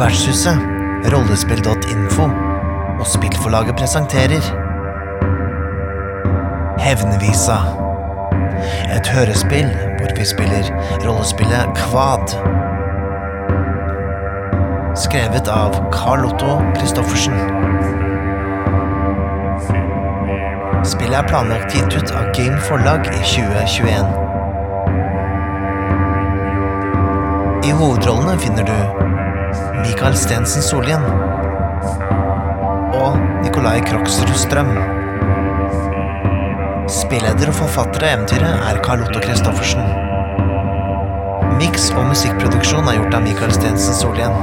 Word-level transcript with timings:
Vertshuset, 0.00 0.56
rollespill.info 1.12 2.22
og 3.00 3.06
spillforlaget 3.06 3.76
presenterer 3.76 4.46
Hevnvisa. 6.80 7.56
Et 8.96 9.10
hørespill 9.12 9.68
hvor 9.98 10.14
vi 10.16 10.24
spiller 10.24 10.70
rollespillet 11.04 11.74
Kvad. 11.76 12.32
Skrevet 15.02 15.52
av 15.52 15.76
Carl 15.92 16.24
Otto 16.30 16.56
Christoffersen. 16.78 17.36
Spillet 20.94 21.18
er 21.20 21.28
planlagt 21.28 21.76
gitt 21.76 21.92
ut 22.00 22.16
av 22.16 22.32
Game 22.40 22.56
Forlag 22.70 23.04
i 23.12 23.20
2021. 23.34 24.16
I 27.68 27.76
hovedrollene 27.76 28.40
finner 28.40 28.64
du 28.64 29.00
Mikael 29.80 30.16
Stensen 30.16 30.62
Sollien 30.62 31.02
og 32.96 33.16
Nikolai 33.40 33.80
Kroksrud 33.86 34.34
Strøm. 34.36 34.70
Spilleder 36.90 37.48
og 37.48 37.56
forfatter 37.56 38.04
av 38.04 38.12
eventyret 38.18 38.66
er 38.68 38.80
Carl 38.84 39.06
Otto 39.06 39.22
Christoffersen. 39.24 39.84
Miks 41.56 41.88
og 41.94 42.10
musikkproduksjon 42.10 42.92
er 42.92 43.00
gjort 43.00 43.18
av 43.20 43.24
Mikael 43.24 43.56
Stensen 43.56 43.96
Sollien. 43.96 44.36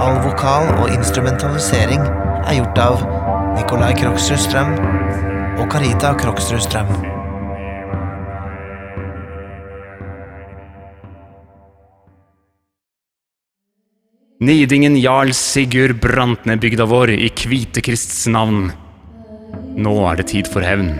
All 0.00 0.22
vokal 0.24 0.70
og 0.78 0.90
instrumentalisering 0.94 2.06
er 2.46 2.60
gjort 2.60 2.82
av 2.86 3.06
Nikolai 3.58 3.94
Kroksrud 3.98 4.46
Strøm 4.46 4.76
og 5.58 5.66
Karita 5.72 6.14
Kroksrud 6.22 6.62
Strøm. 6.68 7.09
Nidingen 14.40 14.94
jarl 14.96 15.34
Sigurd 15.36 15.98
brant 16.00 16.46
ned 16.48 16.62
bygda 16.62 16.86
vår 16.88 17.10
i 17.12 17.26
Kvitekrists 17.36 18.22
navn. 18.32 18.70
Nå 19.76 19.90
er 20.08 20.16
det 20.16 20.30
tid 20.30 20.46
for 20.48 20.64
hevn. 20.64 20.94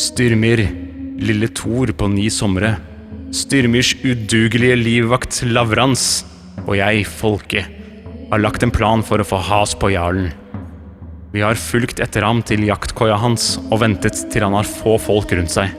Styrmir, 0.00 0.62
lille 1.20 1.50
Thor 1.52 1.92
på 1.92 2.08
ni 2.08 2.30
somre. 2.32 2.70
Styrmirs 3.28 3.90
udugelige 4.00 4.78
livvakt 4.80 5.42
Lavrans 5.50 6.24
og 6.62 6.78
jeg, 6.78 7.02
folket, 7.04 7.68
har 8.30 8.40
lagt 8.40 8.64
en 8.64 8.72
plan 8.72 9.04
for 9.04 9.20
å 9.20 9.28
få 9.34 9.42
has 9.50 9.76
på 9.76 9.92
jarlen. 9.92 10.32
Vi 11.36 11.44
har 11.44 11.60
fulgt 11.60 12.00
etter 12.00 12.24
ham 12.24 12.40
til 12.40 12.64
jaktkoia 12.64 13.20
hans 13.20 13.58
og 13.66 13.82
ventet 13.84 14.22
til 14.32 14.46
han 14.48 14.56
har 14.56 14.70
få 14.78 14.96
folk 14.96 15.36
rundt 15.36 15.52
seg. 15.58 15.76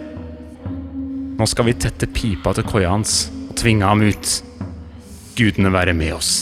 Nå 1.41 1.49
skal 1.49 1.71
vi 1.71 1.79
tette 1.81 2.05
pipa 2.13 2.53
til 2.53 2.69
koia 2.69 2.93
hans 2.93 3.23
og 3.47 3.57
tvinge 3.57 3.89
ham 3.89 4.05
ut. 4.05 4.37
Gudene 5.41 5.73
være 5.73 5.97
med 5.97 6.13
oss. 6.21 6.35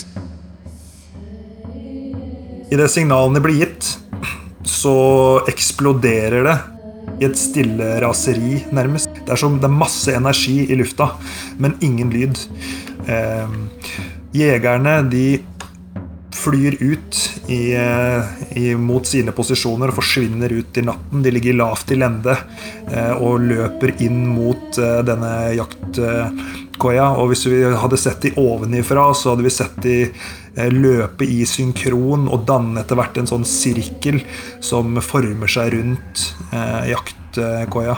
Idet 2.73 2.91
signalene 2.91 3.41
blir 3.43 3.59
gitt, 3.61 3.91
så 4.65 4.95
eksploderer 5.49 6.47
det 6.47 6.55
i 7.21 7.27
et 7.27 7.37
stille 7.39 7.99
raseri, 8.03 8.63
nærmest. 8.75 9.11
Det 9.21 9.35
er 9.35 9.39
som 9.39 9.59
det 9.61 9.69
er 9.69 9.75
masse 9.75 10.15
energi 10.17 10.65
i 10.65 10.77
lufta, 10.79 11.11
men 11.61 11.77
ingen 11.85 12.09
lyd. 12.13 12.41
Eh, 13.07 13.59
jegerne, 14.35 14.97
de 15.11 15.27
flyr 16.35 16.75
ut 16.79 17.39
i, 17.47 17.73
eh, 17.73 18.23
i, 18.57 18.75
mot 18.75 19.05
sine 19.07 19.33
posisjoner 19.35 19.89
og 19.89 19.99
forsvinner 20.01 20.51
ut 20.53 20.77
i 20.77 20.83
natten. 20.85 21.23
De 21.25 21.31
ligger 21.33 21.57
lavt 21.57 21.93
i 21.93 21.99
lende 21.99 22.35
eh, 22.91 23.13
og 23.15 23.45
løper 23.45 23.95
inn 24.05 24.25
mot 24.29 24.77
eh, 24.81 24.99
denne 25.07 25.31
jaktkoia. 26.75 27.15
Og 27.17 27.31
hvis 27.31 27.45
vi 27.47 27.63
hadde 27.63 27.97
sett 27.97 28.21
de 28.21 28.33
ovenifra, 28.37 29.13
så 29.13 29.33
hadde 29.33 29.43
vi 29.45 29.49
sett 29.49 29.75
de 29.81 30.11
eh, 30.55 30.71
løpe 30.71 31.25
i 31.25 31.45
synkron 31.45 32.27
og 32.27 32.45
danne 32.45 32.81
etter 32.81 32.95
hvert 32.95 33.17
en 33.17 33.27
sånn 33.27 33.45
sirkel 33.45 34.21
som 34.61 34.99
former 35.01 35.47
seg 35.47 35.73
rundt 35.73 36.35
eh, 36.51 36.91
jaktkoia. 36.91 37.97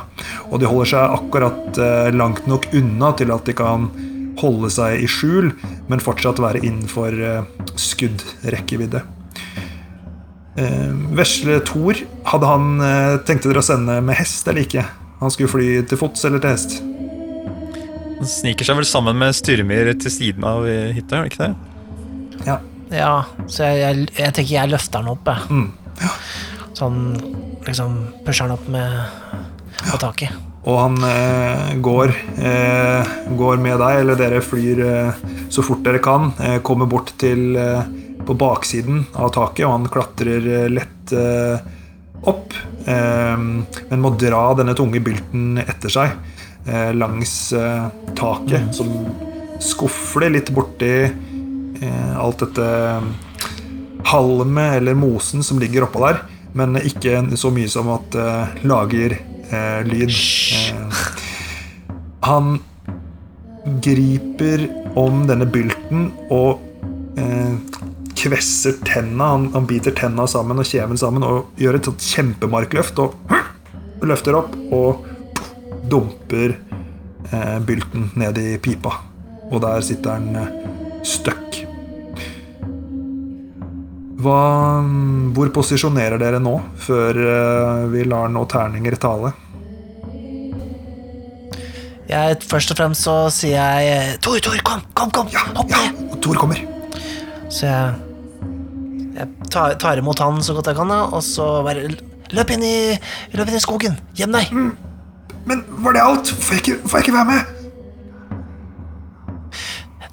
Og 0.51 0.59
de 0.61 0.69
holder 0.69 0.93
seg 0.93 1.17
akkurat 1.17 1.77
eh, 1.77 2.11
langt 2.13 2.47
nok 2.47 2.69
unna 2.73 3.13
til 3.17 3.31
at 3.31 3.45
de 3.45 3.53
kan 3.57 3.89
holde 4.37 4.69
seg 4.69 5.01
i 5.01 5.07
skjul, 5.09 5.51
men 5.89 6.03
fortsatt 6.03 6.37
være 6.37 6.61
innenfor 6.61 7.15
skuddrekkevidde. 7.73 9.01
Vesle 11.17 11.57
Thor, 11.65 11.97
hadde 12.29 12.51
han 12.51 12.67
tenkt 13.25 13.49
dere 13.49 13.63
å 13.63 13.65
sende 13.65 13.97
med 14.05 14.17
hest 14.21 14.45
eller 14.45 14.61
ikke? 14.65 14.85
Han 15.23 15.33
skulle 15.33 15.49
fly 15.49 15.71
til 15.89 16.01
fots 16.01 16.29
eller 16.29 16.41
til 16.43 16.53
hest? 16.53 16.77
Han 18.17 18.29
sniker 18.29 18.65
seg 18.65 18.79
vel 18.79 18.87
sammen 18.89 19.19
med 19.19 19.35
styrmyr 19.37 19.93
til 20.01 20.13
siden 20.13 20.45
av 20.47 20.65
hytta, 20.65 21.17
gjør 21.17 21.23
han 21.23 21.31
ikke 21.31 21.45
det? 21.45 21.53
Ja. 22.47 22.57
Ja, 22.93 23.25
så 23.51 23.67
jeg, 23.67 23.79
jeg, 23.81 24.07
jeg 24.15 24.35
tenker 24.35 24.53
jeg 24.53 24.71
løfter 24.71 25.03
den 25.03 25.11
opp, 25.11 25.27
jeg. 25.27 25.47
Mm. 25.51 26.67
Sånn 26.77 26.99
liksom 27.67 27.97
pusher 28.23 28.47
den 28.47 28.55
opp 28.55 28.67
med 28.71 29.01
på 29.89 29.99
taket. 30.01 30.35
Og 30.67 30.79
han 30.81 30.97
eh, 31.07 31.73
går, 31.83 32.13
eh, 32.43 33.11
går 33.39 33.59
med 33.63 33.79
deg, 33.79 34.01
eller 34.01 34.19
dere 34.19 34.43
flyr 34.43 34.81
eh, 34.83 35.19
så 35.53 35.63
fort 35.63 35.83
dere 35.85 36.01
kan. 36.03 36.31
Eh, 36.43 36.57
kommer 36.65 36.89
bort 36.91 37.13
til 37.19 37.55
eh, 37.59 37.87
på 38.27 38.35
baksiden 38.35 39.05
av 39.15 39.31
taket, 39.35 39.63
og 39.67 39.75
han 39.77 39.91
klatrer 39.91 40.49
eh, 40.61 40.71
lett 40.71 41.13
opp. 42.27 42.51
men 42.83 44.01
må 44.03 44.09
dra 44.19 44.41
denne 44.57 44.73
tunge 44.75 44.99
bylten 45.03 45.61
etter 45.61 45.91
seg 45.91 46.15
langs 46.97 47.31
taket, 48.17 48.75
som 48.75 48.89
skufler 49.63 50.33
litt 50.33 50.49
borti 50.51 50.91
alt 52.19 52.41
dette 52.43 52.67
halmet 54.07 54.77
eller 54.79 54.93
mosen 54.93 55.43
som 55.43 55.59
ligger 55.59 55.87
oppå 55.87 56.03
der. 56.05 56.21
Men 56.57 56.77
ikke 56.79 57.21
så 57.37 57.51
mye 57.53 57.69
som 57.71 57.89
at 57.93 58.07
det 58.15 58.67
lager 58.67 59.17
eh, 59.17 59.81
lyd. 59.87 60.13
Eh, 60.13 61.01
han 62.27 62.57
griper 63.83 64.67
om 64.97 65.25
denne 65.29 65.47
bylten 65.51 66.09
og 66.33 66.63
eh, 67.19 67.57
kvesser 68.17 68.79
tenna. 68.87 69.33
Han, 69.35 69.51
han, 69.53 69.67
biter 69.69 69.95
tenna 69.95 70.27
sammen 70.29 70.63
og 70.63 70.67
kjeven 70.67 70.99
sammen 70.99 71.25
og 71.27 71.61
gjør 71.61 71.79
et 71.79 71.91
sånt 71.91 72.09
kjempemarkløft 72.13 73.03
og 73.03 73.37
løfter 74.07 74.39
opp 74.39 74.55
og 74.73 75.05
dumper 75.89 76.55
eh, 77.31 77.57
bylten 77.65 78.11
ned 78.19 78.37
i 78.41 78.57
pipa. 78.61 78.93
Og 79.51 79.61
der 79.63 79.83
sitter 79.85 80.17
han 80.17 80.35
eh, 80.35 80.53
støkk. 81.07 81.63
Hva, 84.17 84.39
hvor 85.37 85.51
posisjonerer 85.53 86.17
dere 86.21 86.39
nå, 86.41 86.55
før 86.81 87.19
eh, 87.21 87.83
vi 87.93 88.07
lar 88.07 88.31
noen 88.33 88.49
terninger 88.49 88.97
tale? 89.01 89.33
Jeg, 92.07 92.39
først 92.47 92.71
og 92.71 92.79
fremst 92.79 93.03
så 93.03 93.15
sier 93.35 93.83
jeg 93.83 94.19
Tor, 94.23 94.39
Tor, 94.39 94.55
kom, 94.63 94.83
kom, 94.95 95.11
kom! 95.11 95.31
Ja, 95.33 95.43
Hopp 95.57 95.71
ja, 95.73 95.83
ned! 95.91 96.17
Tor 96.23 96.39
kommer. 96.39 96.63
Så 97.51 97.67
jeg, 97.67 97.93
jeg 99.19 99.27
tar, 99.51 99.75
tar 99.79 99.99
imot 99.99 100.23
han 100.23 100.39
så 100.43 100.55
godt 100.57 100.71
jeg 100.71 100.79
kan, 100.79 100.91
da, 100.91 101.03
og 101.11 101.23
så 101.23 101.59
bare 101.67 101.85
løp 102.33 102.55
inn 102.55 102.65
i, 102.65 102.77
løp 103.35 103.51
inn 103.51 103.59
i 103.59 103.63
skogen. 103.63 103.99
Gjem 104.17 104.39
deg. 104.39 104.86
Men 105.47 105.63
var 105.83 105.95
det 105.95 106.03
alt? 106.03 106.27
Får 106.43 106.57
jeg 106.57 106.63
ikke, 106.63 106.79
får 106.89 106.99
jeg 106.99 107.07
ikke 107.07 107.17
være 107.17 107.31
med? 107.31 107.53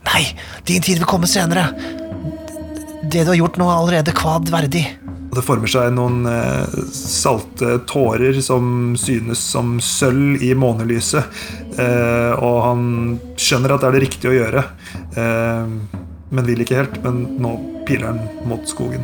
Nei, 0.05 0.25
din 0.69 0.85
tid 0.85 1.01
vil 1.01 1.09
komme 1.11 1.27
senere. 1.31 1.67
Det 3.03 3.25
du 3.25 3.33
har 3.33 3.41
gjort 3.41 3.59
nå, 3.59 3.67
er 3.67 3.81
allerede 3.81 4.15
kvad 4.17 4.53
verdig. 4.53 4.85
Det 5.35 5.43
former 5.43 5.71
seg 5.71 5.91
noen 5.97 6.29
eh, 6.31 6.77
salte 6.95 7.81
tårer 7.91 8.39
som 8.45 8.95
synes 9.01 9.43
som 9.43 9.81
sølv 9.83 10.43
i 10.47 10.53
månelyset. 10.55 11.43
Eh, 11.75 12.33
og 12.39 12.59
han 12.69 12.85
skjønner 13.35 13.75
at 13.75 13.83
det 13.83 13.91
er 13.91 13.97
det 13.97 14.05
riktige 14.07 14.31
å 14.31 14.37
gjøre, 14.37 14.65
eh, 15.19 15.75
men 16.31 16.47
vil 16.47 16.63
ikke 16.63 16.79
helt. 16.79 17.01
Men 17.03 17.25
nå 17.43 17.57
piler 17.89 18.13
han 18.13 18.23
mot 18.47 18.71
skogen. 18.71 19.03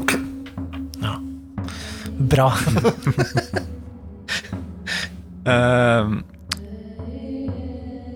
Ok. 0.00 0.16
Ja. 1.04 1.18
Bra. 2.32 2.48
Uh, 5.44 6.20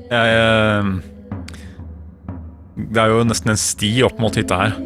jeg 0.08 0.36
uh, 0.40 0.92
Det 2.88 3.02
er 3.02 3.10
jo 3.12 3.26
nesten 3.28 3.52
en 3.52 3.60
sti 3.60 3.90
opp 4.06 4.22
mot 4.22 4.38
hytta 4.38 4.62
her. 4.62 4.78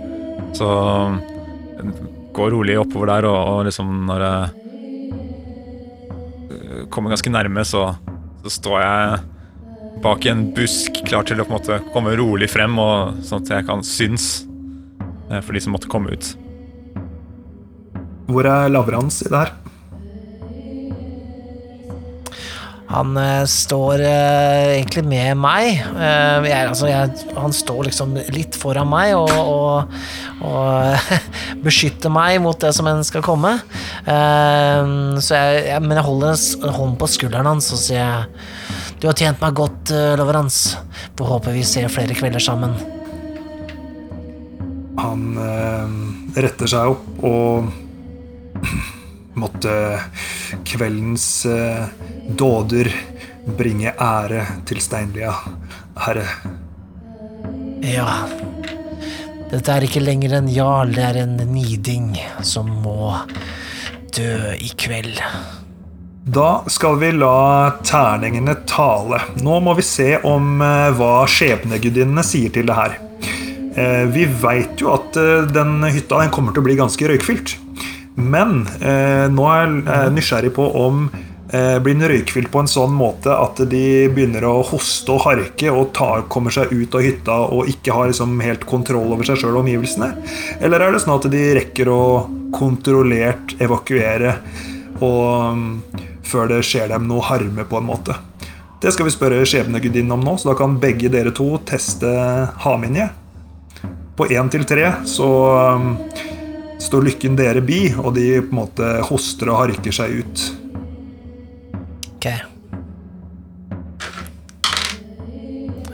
Så 0.56 0.68
gå 2.32 2.50
rolig 2.50 2.78
oppover 2.80 3.10
der, 3.12 3.28
og, 3.28 3.40
og 3.52 3.66
liksom 3.68 3.90
når 4.08 4.24
jeg 4.24 4.42
eh, 6.50 6.82
kommer 6.92 7.12
ganske 7.12 7.32
nærme, 7.32 7.64
så, 7.68 7.84
så, 8.44 8.54
står 8.58 8.78
jeg 8.80 9.18
bak 10.04 10.26
i 10.26 10.32
en 10.32 10.46
busk, 10.56 11.02
klar 11.08 11.26
til 11.28 11.42
å 11.42 11.46
på 11.46 11.52
en 11.52 11.58
måte 11.58 11.80
komme 11.94 12.16
rolig 12.18 12.48
frem, 12.52 12.78
og, 12.80 13.20
sånn 13.26 13.44
at 13.44 13.52
jeg 13.56 13.68
kan 13.68 13.84
synes 13.86 14.30
eh, 15.30 15.40
for 15.40 15.52
de 15.52 15.64
som 15.64 15.76
måtte 15.76 15.92
komme 15.92 16.16
ut. 16.16 16.32
Hvor 18.32 18.48
er 18.48 18.72
Lavrans 18.72 19.20
i 19.26 19.28
det 19.28 19.38
her? 19.44 19.62
Han 22.92 23.16
eh, 23.16 23.44
står 23.48 24.02
eh, 24.04 24.70
egentlig 24.76 25.04
med 25.08 25.38
meg. 25.40 25.80
Eh, 25.80 26.48
jeg, 26.50 26.68
altså, 26.68 26.88
jeg, 26.90 27.26
han 27.38 27.54
står 27.56 27.86
liksom 27.88 28.14
litt 28.34 28.56
foran 28.60 28.90
meg 28.90 29.14
og, 29.16 29.32
og, 29.32 29.96
og 30.44 31.12
beskytter 31.66 32.12
meg 32.12 32.38
mot 32.44 32.58
det 32.60 32.74
som 32.76 32.88
en 32.90 33.00
skal 33.06 33.24
komme. 33.24 33.54
Eh, 34.04 34.92
jeg, 35.24 35.80
men 35.80 35.96
jeg 35.96 36.08
holder 36.08 36.34
en 36.36 36.76
hånd 36.76 36.98
på 37.00 37.10
skulderen 37.14 37.48
hans 37.54 37.72
og 37.72 37.80
sier 37.80 38.28
Du 39.00 39.08
har 39.08 39.16
tjent 39.18 39.40
meg 39.42 39.56
godt, 39.56 39.90
uh, 39.90 40.12
Loverans. 40.20 40.62
Får 41.18 41.32
håpe 41.36 41.54
vi 41.56 41.64
ser 41.66 41.88
flere 41.92 42.14
kvelder 42.14 42.42
sammen. 42.42 42.76
Han 45.00 45.22
eh, 45.40 46.42
retter 46.44 46.68
seg 46.70 46.92
opp 46.92 47.24
og 47.24 47.70
måtte 49.42 49.74
kveldens 50.68 51.26
eh, 51.48 52.12
dåder 52.28 52.90
bringe 53.58 53.94
ære 53.98 54.44
til 54.69 54.80
Steinlia, 54.82 55.32
herre. 56.04 56.26
Ja. 57.82 58.22
Dette 59.52 59.74
er 59.74 59.84
ikke 59.84 60.00
lenger 60.00 60.38
en 60.38 60.48
jarl, 60.48 60.94
det 60.94 61.02
er 61.04 61.19
en 61.24 61.34
niding 61.52 62.14
som 62.46 62.70
må 62.84 63.10
dø 64.16 64.54
i 64.56 64.70
kveld. 64.78 65.19
Da 66.22 66.62
skal 66.70 67.00
vi 67.00 67.08
la 67.16 67.72
terningene 67.82 68.54
tale. 68.70 69.18
Nå 69.42 69.58
må 69.64 69.75
vi 69.75 69.82
se 69.82 70.12
om 70.22 70.60
eh, 70.62 70.92
hva 70.94 71.25
skjebnegudinnene 71.26 72.22
sier 72.22 72.52
til 72.54 72.68
det 72.68 72.76
her. 72.78 72.94
Eh, 73.75 74.04
vi 74.12 74.28
veit 74.44 74.78
jo 74.78 74.92
at 74.94 75.18
eh, 75.18 75.48
den 75.50 75.82
hytta 75.82 76.20
den 76.22 76.30
kommer 76.30 76.54
til 76.54 76.62
å 76.62 76.68
bli 76.68 76.78
ganske 76.78 77.10
røykfylt. 77.10 77.56
Men 78.14 78.66
nå 79.32 79.44
er 79.48 79.70
jeg 79.72 80.10
nysgjerrig 80.12 80.50
på 80.52 80.66
om 80.76 81.06
blir 81.52 81.96
den 81.99 82.08
røykfylt 82.08 82.49
på 82.49 82.62
en 82.62 82.70
sånn 82.70 82.94
måte 82.96 83.34
at 83.37 83.58
de 83.69 84.08
begynner 84.08 84.46
å 84.49 84.54
hoste 84.64 85.12
og 85.12 85.26
harke 85.26 85.69
og 85.69 85.90
tar, 85.96 86.25
kommer 86.32 86.54
seg 86.54 86.72
ut 86.72 86.96
av 86.96 87.04
hytta 87.04 87.37
og 87.52 87.69
ikke 87.69 87.93
har 87.93 88.08
liksom 88.08 88.38
helt 88.40 88.64
kontroll 88.69 89.12
over 89.12 89.28
seg 89.28 89.43
sjøl 89.43 89.58
og 89.58 89.66
omgivelsene? 89.66 90.08
Eller 90.64 90.81
er 90.81 90.94
det 90.94 91.02
sånn 91.04 91.19
at 91.19 91.28
de 91.32 91.43
rekker 91.58 91.93
å 91.93 92.02
kontrollert 92.56 93.56
evakuere 93.60 94.38
og 95.02 95.58
mm, 95.58 95.70
før 96.25 96.54
det 96.54 96.62
skjer 96.64 96.93
dem 96.94 97.08
noe 97.10 97.25
harme, 97.28 97.66
på 97.69 97.81
en 97.81 97.88
måte? 97.90 98.16
Det 98.82 98.90
skal 98.90 99.06
vi 99.06 99.14
spørre 99.14 99.44
skjebnegudinnen 99.46 100.16
om 100.16 100.25
nå, 100.25 100.38
så 100.40 100.50
da 100.50 100.56
kan 100.58 100.81
begge 100.82 101.10
dere 101.12 101.31
to 101.37 101.52
teste 101.69 102.08
Haminje. 102.64 103.12
På 104.19 104.26
én 104.26 104.50
til 104.50 104.64
tre 104.69 104.88
så 105.08 105.28
um, 105.78 105.93
står 106.82 107.06
lykken 107.06 107.38
dere 107.38 107.62
bi, 107.64 107.84
og 107.94 108.16
de 108.16 108.40
på 108.40 108.50
en 108.50 108.58
måte 108.58 108.90
hoster 109.06 109.52
og 109.52 109.60
harker 109.60 109.94
seg 109.94 110.19
ut. 110.25 110.44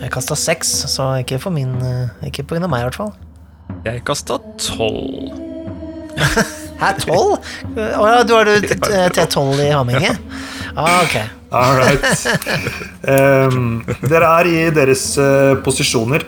Jeg 0.08 0.14
kasta 0.14 0.36
seks, 0.40 0.68
så 0.88 1.04
ikke 1.20 1.36
for 1.36 1.52
min 1.52 1.74
eh, 1.84 2.28
Ikke 2.30 2.40
på 2.40 2.54
grunn 2.54 2.64
av 2.64 2.70
meg, 2.72 2.80
i 2.80 2.86
hvert 2.86 2.96
fall. 2.96 3.10
Jeg 3.84 4.00
kasta 4.08 4.38
tolv. 4.56 5.34
Hæ, 6.80 6.94
tolv? 7.02 7.34
Å 7.76 8.06
ja, 8.08 8.22
du 8.24 8.32
har 8.32 8.48
du 8.48 8.70
T12 9.18 9.60
i 9.66 9.68
Haminge? 9.68 10.14
Ah, 10.72 11.02
ok. 11.02 11.18
All 11.60 11.76
right. 11.76 12.24
Um, 13.04 13.84
dere 14.08 14.32
er 14.40 14.48
i 14.48 14.64
deres 14.72 15.04
uh, 15.20 15.60
posisjoner 15.60 16.24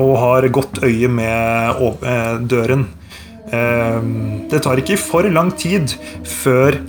og 0.00 0.10
har 0.24 0.48
godt 0.48 0.80
øye 0.88 1.12
med 1.12 1.84
eh, 1.84 2.34
døren. 2.48 2.88
Um, 3.52 4.10
det 4.48 4.64
tar 4.64 4.80
ikke 4.80 4.96
for 5.00 5.28
lang 5.28 5.52
tid 5.52 5.92
før 6.24 6.80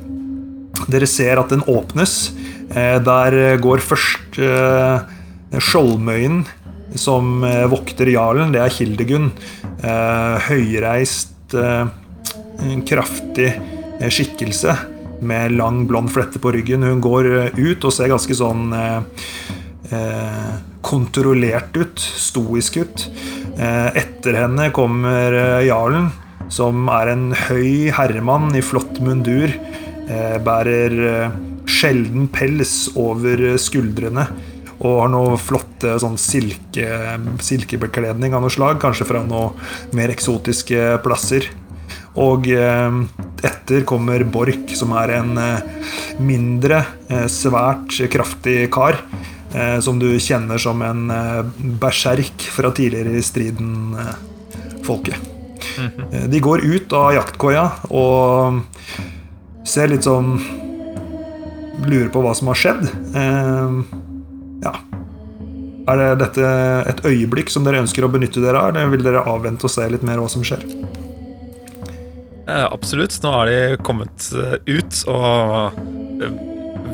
dere 0.88 1.07
ser 1.07 1.44
at 1.44 1.51
den 1.51 1.68
åpnes. 1.68 2.30
Uh, 2.71 3.00
der 3.03 3.57
går 3.59 3.83
først 3.83 4.39
eh, 4.39 5.15
Skjoldmøyen, 5.57 6.44
som 7.00 7.44
eh, 7.46 7.66
vokter 7.69 8.10
jarlen. 8.13 8.54
Det 8.54 8.62
er 8.62 8.75
Hildegunn. 8.75 9.31
Eh, 9.81 10.50
høyreist, 10.50 11.56
eh, 11.57 11.90
kraftig 12.90 13.51
eh, 13.56 14.10
skikkelse 14.12 14.75
med 15.25 15.56
lang, 15.57 15.86
blond 15.90 16.12
flette 16.13 16.42
på 16.42 16.54
ryggen. 16.56 16.86
Hun 16.86 17.01
går 17.04 17.30
eh, 17.31 17.60
ut 17.60 17.86
og 17.86 17.96
ser 17.96 18.12
ganske 18.12 18.38
sånn 18.38 18.74
eh, 18.75 19.01
eh, 19.96 20.56
kontrollert 20.86 21.75
ut, 21.78 22.00
stoisk 22.00 22.80
ut. 22.84 23.06
Eh, 23.60 23.90
etter 24.00 24.38
henne 24.44 24.69
kommer 24.75 25.36
eh, 25.36 25.68
jarlen, 25.68 26.12
som 26.50 26.88
er 26.94 27.13
en 27.13 27.30
høy 27.50 27.90
herremann 27.94 28.54
i 28.57 28.63
flott 28.66 29.01
mundur. 29.04 29.54
Eh, 30.10 30.38
bærer 30.42 30.96
eh, 31.10 31.36
sjelden 31.69 32.30
pels 32.34 32.90
over 32.98 33.51
eh, 33.51 33.60
skuldrene. 33.62 34.25
Og 34.79 35.01
har 35.01 35.09
noe 35.11 35.39
flotte 35.41 35.97
sånn 35.99 36.17
silke, 36.19 37.17
silkebekledning 37.43 38.35
av 38.35 38.45
noe 38.45 38.53
slag, 38.53 38.79
kanskje 38.81 39.07
fra 39.09 39.23
noe 39.25 39.51
mer 39.97 40.13
eksotiske 40.13 40.99
plasser. 41.03 41.49
Og 42.19 42.47
eh, 42.51 43.01
etter 43.45 43.83
kommer 43.87 44.23
Borch, 44.27 44.73
som 44.79 44.95
er 44.97 45.17
en 45.19 45.35
eh, 45.39 45.89
mindre, 46.23 46.83
eh, 47.11 47.27
svært 47.31 47.99
kraftig 48.11 48.61
kar. 48.73 49.01
Eh, 49.53 49.79
som 49.81 49.99
du 49.99 50.11
kjenner 50.21 50.61
som 50.61 50.81
en 50.85 51.09
eh, 51.13 51.43
berserk 51.81 52.47
fra 52.53 52.71
tidligere 52.75 53.17
i 53.17 53.25
striden, 53.25 53.95
eh, 53.97 54.15
folket. 54.85 55.29
Eh, 56.11 56.25
de 56.29 56.39
går 56.39 56.65
ut 56.65 56.93
av 56.93 57.13
jaktkoia 57.15 57.65
og 57.89 58.61
ser 59.67 59.93
litt 59.93 60.07
sånn 60.07 60.39
Lurer 61.79 62.09
på 62.11 62.19
hva 62.19 62.33
som 62.35 62.49
har 62.51 62.57
skjedd. 62.59 62.81
Eh, 63.15 63.99
ja. 64.63 64.73
Er 65.89 65.97
det 65.97 66.09
dette 66.21 66.50
et 66.91 67.03
øyeblikk 67.07 67.50
som 67.50 67.65
dere 67.65 67.81
ønsker 67.81 68.06
å 68.06 68.11
benytte 68.11 68.44
dere 68.44 68.61
av, 68.61 68.75
eller 68.75 68.91
vil 68.94 69.06
dere 69.06 69.25
avvente 69.29 69.65
og 69.65 69.73
se 69.73 69.88
litt 69.89 70.06
mer 70.06 70.21
hva 70.21 70.29
som 70.29 70.45
skjer? 70.45 70.65
Eh, 72.50 72.67
absolutt. 72.69 73.17
Nå 73.23 73.33
har 73.33 73.50
de 73.50 73.79
kommet 73.85 74.29
eh, 74.38 74.56
ut 74.69 75.01
og 75.09 75.79
eh, 76.21 76.39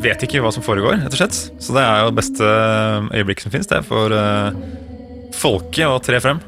vet 0.04 0.26
ikke 0.26 0.42
hva 0.44 0.52
som 0.54 0.64
foregår, 0.66 1.00
rett 1.04 1.14
og 1.14 1.22
slett. 1.22 1.38
Så 1.64 1.76
det 1.76 1.84
er 1.84 2.02
jo 2.04 2.12
det 2.12 2.20
beste 2.22 2.50
øyeblikket 3.16 3.48
som 3.48 3.56
fins, 3.56 3.72
det, 3.72 3.82
for 3.88 4.16
eh, 4.16 4.60
folket 5.36 5.88
å 5.88 6.00
tre 6.04 6.22
frem. 6.24 6.42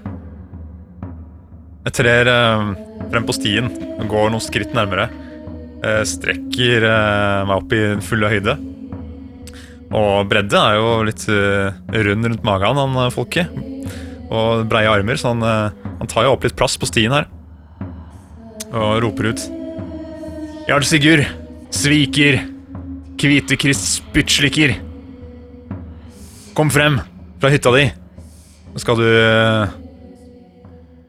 Jeg 1.88 1.96
trer 2.02 2.32
eh, 2.32 2.74
frem 3.12 3.28
på 3.28 3.36
stien 3.36 3.72
går 4.12 4.32
noen 4.34 4.44
skritt 4.44 4.76
nærmere. 4.76 5.08
Eh, 5.86 6.04
strekker 6.08 6.88
eh, 6.88 7.46
meg 7.48 7.56
opp 7.60 7.76
i 7.76 7.84
fulle 8.04 8.32
høyde. 8.32 8.58
Og 9.96 10.28
bredde 10.28 10.60
er 10.60 10.76
jo 10.76 10.88
litt 11.08 11.24
eh, 11.32 11.72
rund 12.08 12.28
rundt 12.28 12.44
magen, 12.46 12.80
han 12.82 12.98
eh, 13.06 13.14
folket. 13.14 13.54
Og 14.28 14.66
breie 14.68 14.92
armer, 14.92 15.20
så 15.20 15.32
han, 15.32 15.44
eh, 15.48 15.92
han 16.02 16.12
tar 16.12 16.28
jo 16.28 16.34
opp 16.36 16.44
litt 16.44 16.58
plass 16.60 16.76
på 16.80 16.90
stien 16.90 17.16
her 17.16 17.30
og 18.68 18.98
roper 19.00 19.30
ut. 19.32 19.44
Jarl 20.68 20.84
Sigurd, 20.84 21.24
sviker, 21.72 22.42
Kvitekrist 23.18 23.86
spyttslikker. 23.96 24.76
Kom 26.54 26.70
frem 26.70 27.00
fra 27.40 27.50
hytta 27.50 27.72
di. 27.74 27.86
Nå 28.74 28.82
skal 28.84 29.00
du 29.00 29.08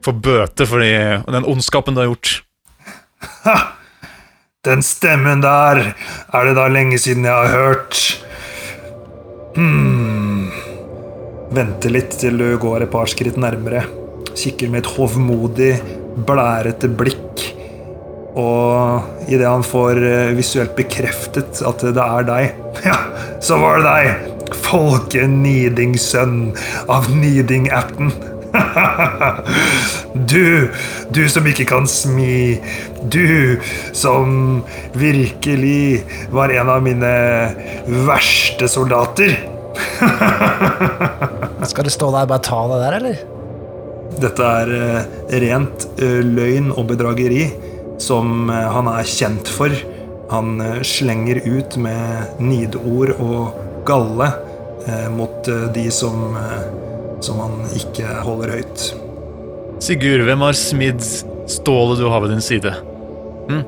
få 0.07 0.15
bøte 0.15 0.65
for 0.65 0.81
den 0.81 1.45
ondskapen 1.45 1.93
du 1.93 2.01
har 2.01 2.09
gjort. 2.09 2.31
Den 4.65 4.81
stemmen 4.83 5.43
der 5.43 5.83
er 5.91 6.49
det 6.49 6.55
da 6.57 6.65
lenge 6.71 6.97
siden 7.03 7.27
jeg 7.27 7.35
har 7.35 7.53
hørt. 7.53 8.01
Hmm. 9.59 10.47
Venter 11.51 11.91
litt 11.91 12.13
til 12.21 12.37
du 12.39 12.53
går 12.61 12.85
et 12.85 12.91
par 12.93 13.09
skritt 13.11 13.35
nærmere. 13.41 13.81
Kikker 14.37 14.71
med 14.71 14.85
et 14.85 14.91
hovmodig, 14.95 15.73
blærete 16.27 16.87
blikk. 16.87 17.43
Og 18.39 19.27
idet 19.27 19.49
han 19.49 19.65
får 19.65 19.99
eh, 20.05 20.31
visuelt 20.37 20.77
bekreftet 20.77 21.59
at 21.65 21.83
det 21.83 22.05
er 22.05 22.27
deg, 22.29 22.59
ja, 22.87 22.99
så 23.43 23.59
var 23.59 23.81
det 23.81 23.89
deg! 23.89 24.35
Folke 24.69 25.25
Niding-sønn 25.29 26.53
av 26.89 27.09
Niding-ætten. 27.13 28.13
Du, 30.29 30.69
du 31.13 31.21
som 31.29 31.45
ikke 31.47 31.65
kan 31.69 31.87
smi. 31.89 32.59
Du 33.09 33.59
som 33.95 34.61
virkelig 34.97 36.03
var 36.33 36.53
en 36.53 36.69
av 36.69 36.83
mine 36.85 37.13
verste 38.07 38.69
soldater. 38.69 39.35
Skal 41.69 41.87
du 41.87 41.93
stå 41.93 42.09
der 42.13 42.25
og 42.25 42.31
bare 42.33 42.45
ta 42.45 42.61
det 42.71 42.79
der, 42.83 42.97
eller? 42.99 43.21
Dette 44.19 44.51
er 44.61 44.73
eh, 44.75 45.03
rent 45.45 45.85
eh, 46.01 46.19
løgn 46.25 46.73
og 46.73 46.89
bedrageri 46.89 47.45
som 48.01 48.49
eh, 48.51 48.67
han 48.73 48.89
er 48.91 49.07
kjent 49.07 49.51
for. 49.53 49.73
Han 50.33 50.59
slenger 50.85 51.39
ut 51.47 51.77
med 51.81 52.41
nidord 52.43 53.15
og 53.17 53.55
galle 53.87 54.27
mot 55.11 55.47
eh, 55.47 55.67
de 55.75 55.91
som, 55.91 56.35
eh, 56.37 56.63
som 57.25 57.39
han 57.43 57.59
ikke 57.75 58.07
holder 58.25 58.55
høyt. 58.59 58.85
Sigurd, 59.83 60.25
hvem 60.27 60.43
har 60.43 60.57
smidd 60.57 61.03
stålet 61.49 62.01
du 62.01 62.07
har 62.11 62.23
ved 62.23 62.33
din 62.35 62.43
side? 62.43 62.73
Hm? 63.49 63.63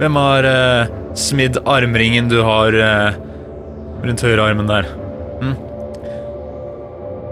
Hvem 0.00 0.18
har 0.20 0.48
eh, 0.50 0.94
smidd 1.18 1.58
armringen 1.64 2.28
du 2.30 2.40
har 2.44 2.76
eh, 2.76 3.18
rundt 4.04 4.24
høyrearmen 4.24 4.68
der. 4.70 4.88
Hm? 5.40 5.54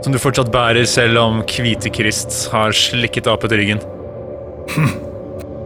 Som 0.05 0.13
du 0.13 0.21
fortsatt 0.21 0.53
bærer 0.53 0.85
selv 0.89 1.21
om 1.23 1.43
Kvitekrist 1.49 2.49
har 2.53 2.75
slikket 2.77 3.29
av 3.31 3.41
på 3.41 3.51
ryggen. 3.53 3.83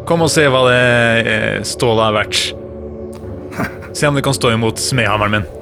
Kom 0.08 0.24
og 0.24 0.32
se 0.32 0.46
hva 0.48 0.64
det 0.68 0.80
eh, 1.28 1.54
stålet 1.66 2.06
er 2.08 2.18
verdt. 2.18 2.42
Se 3.98 4.06
om 4.08 4.14
du 4.16 4.22
kan 4.22 4.36
stå 4.36 4.52
imot 4.54 4.80
smedhammeren 4.82 5.38
min. 5.38 5.57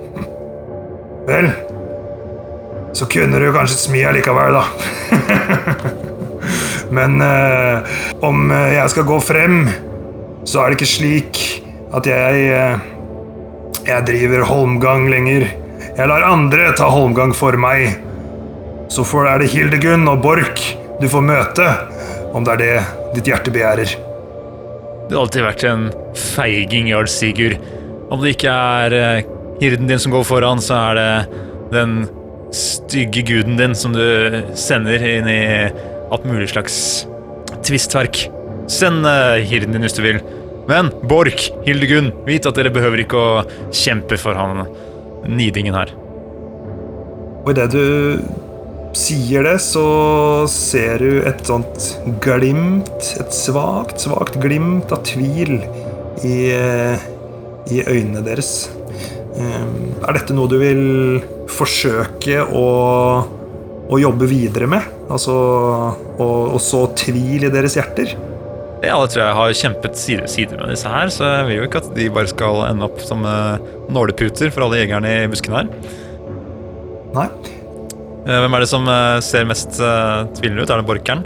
Vel, 1.27 1.49
så 2.95 3.07
kunne 3.11 3.41
du 3.43 3.49
kanskje 3.55 3.81
smi 3.81 4.05
allikevel, 4.07 4.55
da. 4.57 4.65
Men 6.97 7.19
eh, 7.23 7.97
om 8.25 8.51
eh, 8.55 8.77
jeg 8.77 8.93
skal 8.93 9.09
gå 9.09 9.19
frem, 9.25 9.65
så 10.47 10.63
er 10.63 10.71
det 10.71 10.79
ikke 10.79 10.93
slik 10.93 11.41
at 11.97 12.07
jeg 12.07 12.47
eh, 12.55 12.93
Jeg 13.87 14.03
driver 14.07 14.43
holmgang 14.49 15.05
lenger. 15.11 15.45
Jeg 15.97 16.09
lar 16.11 16.25
andre 16.27 16.73
ta 16.75 16.89
holmgang 16.91 17.35
for 17.35 17.55
meg. 17.55 18.01
Så 18.91 19.05
får 19.07 19.29
er 19.31 19.43
det 19.43 19.53
Hildegunn 19.53 20.09
og 20.11 20.25
Borch 20.25 20.73
du 20.99 21.07
får 21.13 21.23
møte, 21.23 21.67
om 22.35 22.43
det 22.47 22.57
er 22.57 22.63
det 22.63 22.75
ditt 23.19 23.31
hjerte 23.31 23.53
begjærer. 23.55 23.95
Du 25.07 25.15
har 25.15 25.23
alltid 25.23 25.45
vært 25.47 25.65
en 25.69 25.87
feiging, 26.19 26.89
jarl 26.91 27.07
Sigurd. 27.11 27.61
Om 28.11 28.23
det 28.23 28.35
ikke 28.35 28.55
er 28.55 28.97
eh, 28.97 29.36
hirden 29.61 29.91
din 29.91 30.01
som 30.03 30.15
går 30.15 30.25
foran, 30.29 30.63
så 30.63 30.79
er 30.91 30.99
det 30.99 31.11
den 31.75 31.99
stygge 32.55 33.25
guden 33.27 33.59
din 33.59 33.75
som 33.75 33.95
du 33.97 34.05
sender 34.59 35.03
inn 35.03 35.29
i 35.29 35.43
alt 36.13 36.27
mulig 36.29 36.51
slags 36.53 36.79
tvistverk. 37.67 38.27
Send 38.71 39.07
uh, 39.07 39.37
hirden 39.43 39.75
din 39.75 39.87
hvis 39.87 39.97
du 39.97 40.03
vil. 40.05 40.23
Men 40.67 40.91
Borch, 41.07 41.51
Hildegunn, 41.67 42.11
vit 42.27 42.47
at 42.49 42.59
dere 42.59 42.73
behøver 42.75 43.05
ikke 43.05 43.21
å 43.21 43.45
kjempe 43.75 44.19
for 44.19 44.39
han 44.39 44.65
nidingen 45.31 45.77
her. 45.79 45.93
Og 47.47 47.53
idet 47.53 47.69
du 47.71 48.19
sier 48.97 49.47
det, 49.47 49.59
så 49.63 49.87
ser 50.51 51.03
du 51.03 51.21
et 51.29 51.45
sånt 51.47 51.93
glimt, 52.25 53.13
et 53.21 53.35
svakt, 53.35 54.01
svakt 54.03 54.41
glimt 54.43 54.91
av 54.95 55.05
tvil 55.07 55.61
i, 56.27 56.37
eh, 56.51 57.07
i 57.71 57.83
øynene 57.87 58.25
deres. 58.27 58.67
Er 59.37 60.17
dette 60.17 60.35
noe 60.37 60.49
du 60.49 60.57
vil 60.61 60.85
forsøke 61.53 62.41
å, 62.47 62.67
å 63.87 63.99
jobbe 64.01 64.29
videre 64.31 64.69
med? 64.71 64.87
Altså 65.13 65.35
å, 65.35 66.29
å 66.57 66.61
så 66.63 66.87
tvil 66.97 67.45
i 67.47 67.53
deres 67.53 67.77
hjerter? 67.77 68.15
Ja, 68.85 68.99
det 69.01 69.13
tror 69.15 69.23
jeg 69.23 69.37
har 69.39 69.55
kjempet 69.57 69.97
side 69.99 70.25
ved 70.25 70.31
side 70.31 70.59
med 70.61 70.69
disse 70.71 70.91
her, 70.91 71.09
så 71.13 71.25
jeg 71.25 71.47
vil 71.49 71.57
jo 71.59 71.69
ikke 71.69 71.81
at 71.81 71.95
de 71.97 72.09
bare 72.13 72.31
skal 72.31 72.61
ende 72.67 72.85
opp 72.87 73.01
som 73.03 73.25
eh, 73.27 73.63
nåleputer 73.93 74.53
for 74.53 74.67
alle 74.67 74.83
jegerne 74.83 75.13
i 75.25 75.31
buskene 75.33 75.63
her. 75.63 75.71
Nei? 77.17 77.25
Eh, 78.27 78.37
Hvem 78.45 78.59
er 78.59 78.65
det 78.65 78.69
som 78.71 78.87
eh, 78.93 79.17
ser 79.25 79.49
mest 79.49 79.81
tvilende 80.37 80.67
ut? 80.67 80.71
Er 80.71 80.83
det 80.83 80.89
Borkeren? 80.91 81.25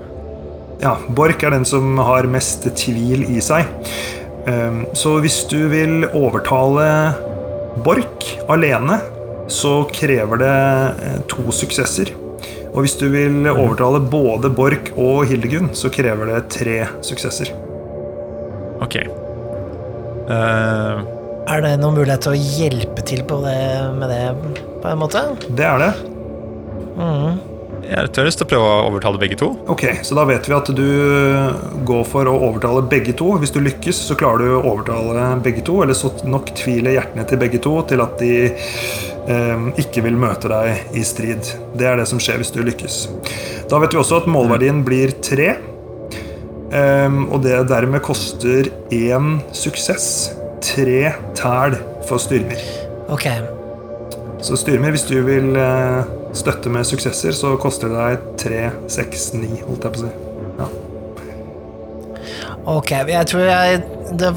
Ja, 0.81 0.95
Bork 1.13 1.43
er 1.45 1.53
den 1.53 1.67
som 1.69 1.99
har 2.01 2.29
mest 2.31 2.65
tvil 2.81 3.27
i 3.29 3.43
seg. 3.45 3.69
Så 4.97 5.11
hvis 5.21 5.43
du 5.51 5.59
vil 5.69 6.07
overtale 6.17 6.87
Borch 7.85 8.35
alene, 8.51 8.99
så 9.51 9.85
krever 9.93 10.43
det 10.43 10.57
eh, 11.07 11.21
to 11.31 11.47
suksesser. 11.55 12.13
Og 12.71 12.85
hvis 12.85 12.97
du 13.01 13.09
vil 13.11 13.47
overtale 13.51 14.01
både 14.03 14.51
Borch 14.55 14.93
og 14.95 15.25
Hildegunn, 15.31 15.73
så 15.75 15.91
krever 15.93 16.31
det 16.31 16.45
tre 16.55 16.77
suksesser. 17.07 17.51
Ok. 18.81 19.01
Uh... 20.31 21.03
Er 21.51 21.65
det 21.65 21.73
noen 21.81 21.97
mulighet 21.99 22.23
til 22.23 22.37
å 22.37 22.39
hjelpe 22.61 23.03
til 23.07 23.25
på 23.27 23.41
det, 23.43 23.61
med 23.99 24.13
det, 24.13 24.25
på 24.83 24.93
en 24.93 25.01
måte? 25.01 25.25
Det 25.49 25.67
er 25.67 25.83
det. 25.83 25.93
Jeg 27.91 28.23
har 28.23 28.27
lyst 28.29 28.39
til 28.39 28.47
å 28.47 28.51
prøve 28.53 28.67
å 28.71 28.83
overtale 28.87 29.19
begge 29.19 29.37
to. 29.41 29.49
Ok, 29.73 29.83
Så 30.07 30.15
da 30.15 30.23
vet 30.29 30.47
vi 30.47 30.55
at 30.55 30.69
du 30.79 30.85
går 31.89 32.05
for 32.07 32.29
å 32.31 32.35
overtale 32.47 32.85
begge 32.87 33.15
to. 33.19 33.33
Hvis 33.43 33.51
du 33.51 33.59
lykkes, 33.65 33.99
så 34.07 34.15
klarer 34.19 34.45
du 34.47 34.53
å 34.59 34.61
overtale 34.75 35.25
begge 35.43 35.65
to, 35.67 35.81
eller 35.83 35.97
så 35.99 36.13
nok 36.23 36.53
tviler 36.59 36.95
hjertene 36.95 37.27
til 37.27 37.41
begge 37.43 37.59
to 37.65 37.73
til 37.91 38.03
at 38.05 38.15
de 38.23 38.31
eh, 38.47 39.65
ikke 39.83 40.05
vil 40.07 40.19
møte 40.23 40.53
deg 40.53 40.95
i 40.95 41.03
strid. 41.07 41.51
Det 41.75 41.89
er 41.91 41.99
det 41.99 42.07
som 42.11 42.23
skjer 42.23 42.39
hvis 42.43 42.55
du 42.55 42.61
lykkes. 42.63 43.01
Da 43.71 43.83
vet 43.83 43.95
vi 43.97 44.01
også 44.05 44.23
at 44.23 44.31
målverdien 44.31 44.85
blir 44.87 45.17
tre. 45.27 45.57
eh, 46.71 47.19
og 47.27 47.43
det 47.43 47.65
dermed 47.73 48.03
koster 48.07 48.71
én 48.95 49.41
suksess. 49.51 50.31
Tre 50.63 51.11
tæl 51.35 51.75
for 52.07 52.23
styrmer. 52.23 52.61
Ok. 53.11 53.27
Så 54.45 54.57
styrmer, 54.61 54.95
hvis 54.95 55.09
du 55.09 55.19
vil 55.27 55.57
eh, 55.59 56.05
støtte 56.37 56.71
med 56.73 56.87
suksesser, 56.89 57.35
så 57.37 57.55
koster 57.61 57.91
det 57.91 57.99
deg 57.99 58.31
tre, 58.41 58.63
seks, 58.93 59.33
ni, 59.37 59.51
holdt 59.67 59.87
jeg 59.87 59.97
på 59.97 60.01
å 60.01 60.05
si. 60.05 60.13
Ja. 60.61 60.71
Ok, 62.71 62.93
jeg 63.09 63.27
tror 63.31 63.47
jeg 63.49 63.81
det, 64.21 64.31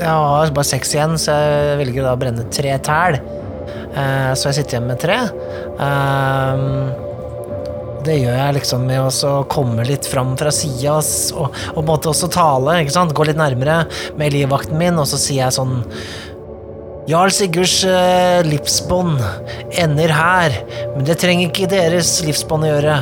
Jeg 0.00 0.10
har 0.10 0.52
bare 0.56 0.66
seks 0.66 0.94
igjen, 0.96 1.16
så 1.20 1.34
jeg 1.36 1.78
velger 1.84 2.06
da 2.06 2.14
å 2.16 2.20
brenne 2.20 2.46
tre 2.50 2.74
tæl. 2.82 3.20
Uh, 3.94 4.32
så 4.34 4.50
jeg 4.50 4.58
sitter 4.58 4.76
igjen 4.76 4.88
med 4.90 4.98
tre. 5.02 5.18
Uh, 5.78 7.04
det 8.04 8.18
gjør 8.18 8.34
jeg 8.36 8.56
liksom 8.58 8.82
med 8.88 9.00
å 9.06 9.34
komme 9.48 9.86
litt 9.88 10.04
fram 10.08 10.34
fra 10.36 10.50
sida 10.52 10.98
og, 10.98 11.46
og 11.46 11.78
på 11.78 11.80
en 11.84 11.88
måte 11.88 12.10
også 12.10 12.28
tale. 12.32 12.80
Gå 12.90 13.28
litt 13.28 13.40
nærmere 13.40 13.84
med 14.18 14.34
livvakten 14.34 14.76
min, 14.80 14.98
og 15.00 15.08
så 15.08 15.20
sier 15.20 15.46
jeg 15.46 15.56
sånn 15.56 15.78
Jarl 17.04 17.32
Sigurds 17.36 17.82
eh, 17.84 18.40
livsbånd 18.46 19.18
ender 19.76 20.12
her, 20.16 20.54
men 20.94 21.04
det 21.04 21.18
trenger 21.20 21.50
ikke 21.50 21.68
deres 21.68 22.16
livsbånd 22.24 22.64
å 22.64 22.70
gjøre. 22.70 22.96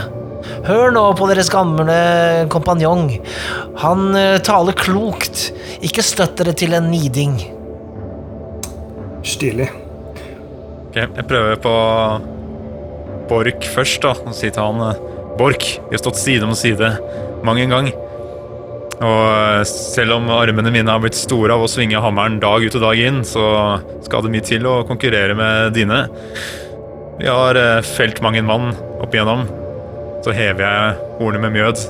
Hør 0.66 0.90
nå 0.94 1.04
på 1.18 1.28
deres 1.30 1.50
gamle 1.52 1.94
kompanjong. 2.50 3.12
Han 3.84 4.10
eh, 4.18 4.40
taler 4.42 4.74
klokt. 4.78 5.52
Ikke 5.86 6.02
støtt 6.02 6.34
dere 6.40 6.54
til 6.58 6.74
en 6.74 6.90
niding. 6.90 7.38
Stilig. 9.22 9.70
Ok, 10.88 10.98
jeg 10.98 11.26
prøver 11.30 11.62
på 11.62 11.74
Borch 13.30 13.70
først, 13.70 14.02
da. 14.02 14.16
Og 14.26 14.34
sier 14.34 14.50
til 14.50 14.66
han 14.66 14.82
eh, 14.88 15.02
Borch, 15.38 15.76
vi 15.86 15.94
har 15.94 16.02
stått 16.02 16.18
side 16.18 16.48
om 16.48 16.58
side 16.58 16.96
mang 17.46 17.62
en 17.62 17.78
gang. 17.78 17.94
Og 19.02 19.22
eh, 19.26 19.62
selv 19.66 20.16
om 20.18 20.28
armene 20.30 20.70
mine 20.74 20.92
har 20.92 21.02
blitt 21.02 21.18
store 21.18 21.56
av 21.56 21.64
å 21.64 21.70
svinge 21.70 22.00
hammeren 22.02 22.38
dag 22.42 22.62
ut 22.62 22.76
og 22.78 22.84
dag 22.84 23.00
inn, 23.02 23.22
så 23.26 23.44
skal 24.06 24.24
det 24.24 24.32
mye 24.34 24.46
til 24.46 24.68
å 24.68 24.82
konkurrere 24.86 25.34
med 25.38 25.74
dine. 25.74 26.04
Vi 27.18 27.28
har 27.28 27.58
eh, 27.58 27.80
felt 27.96 28.22
mang 28.22 28.38
en 28.38 28.48
mann 28.48 28.68
opp 29.02 29.14
igjennom. 29.14 29.48
Så 30.22 30.34
hever 30.36 30.62
jeg 30.62 31.08
hornet 31.18 31.42
med 31.42 31.56
mjød. 31.56 31.82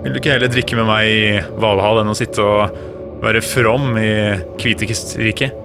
Vil 0.00 0.14
du 0.14 0.20
ikke 0.22 0.32
heller 0.32 0.48
drikke 0.52 0.78
med 0.78 0.88
meg 0.88 1.10
i 1.12 1.24
Valhall 1.60 2.00
enn 2.00 2.12
å 2.12 2.16
sitte 2.16 2.40
og 2.40 2.78
være 3.20 3.42
from 3.44 3.98
i 4.00 4.12
Kvitekistriket? 4.60 5.58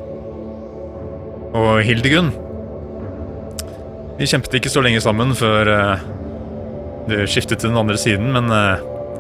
Og 1.56 1.78
Hildegunn 1.88 2.34
Vi 4.20 4.28
kjempet 4.28 4.58
ikke 4.58 4.72
så 4.74 4.82
lenge 4.84 5.00
sammen 5.04 5.32
før 5.40 5.72
eh, 5.72 6.04
du 7.08 7.16
skiftet 7.30 7.62
til 7.62 7.72
den 7.72 7.80
andre 7.80 7.96
siden, 8.02 8.34
men 8.36 8.52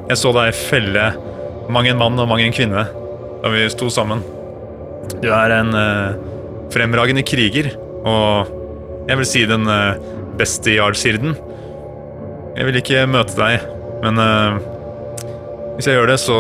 jeg 0.09 0.19
så 0.21 0.31
deg 0.35 0.53
felle 0.57 1.05
mang 1.71 1.88
en 1.89 1.97
mann 2.00 2.21
og 2.21 2.29
mang 2.29 2.43
en 2.43 2.53
kvinne 2.53 2.85
da 3.41 3.51
vi 3.53 3.65
sto 3.69 3.89
sammen. 3.93 4.21
Du 5.21 5.27
er 5.29 5.53
en 5.53 5.71
uh, 5.77 6.15
fremragende 6.74 7.21
kriger, 7.25 7.71
og 8.05 8.50
jeg 9.09 9.19
vil 9.19 9.27
si 9.29 9.43
den 9.50 9.69
uh, 9.69 9.97
beste 10.39 10.74
jarlsirden. 10.74 11.35
Jeg 12.55 12.69
vil 12.69 12.79
ikke 12.79 13.05
møte 13.09 13.38
deg, 13.38 13.67
men 14.01 14.21
uh, 14.21 14.57
hvis 15.75 15.89
jeg 15.89 16.00
gjør 16.00 16.09
det, 16.09 16.19
så 16.24 16.38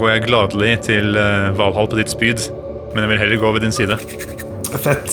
går 0.00 0.10
jeg 0.10 0.26
gladelig 0.26 0.72
til 0.88 1.14
uh, 1.14 1.54
Valhall 1.58 1.90
på 1.92 2.00
ditt 2.00 2.10
spyd. 2.10 2.48
Men 2.94 3.04
jeg 3.04 3.12
vil 3.12 3.20
heller 3.20 3.42
gå 3.42 3.52
ved 3.54 3.66
din 3.66 3.74
side. 3.76 3.98
Fett. 4.80 5.12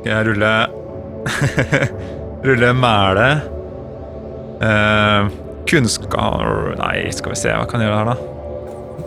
Skal 0.00 0.10
jeg 0.12 0.26
rulle 0.28 0.52
Rulle 2.46 2.72
mæle. 2.76 3.28
Eh, 4.60 5.30
kunnskap 5.70 6.76
Nei, 6.80 7.10
skal 7.14 7.32
vi 7.34 7.38
se, 7.40 7.52
hva 7.54 7.66
kan 7.70 7.80
jeg 7.82 7.88
gjøre 7.90 7.98
her, 8.02 8.12
da? 8.12 8.36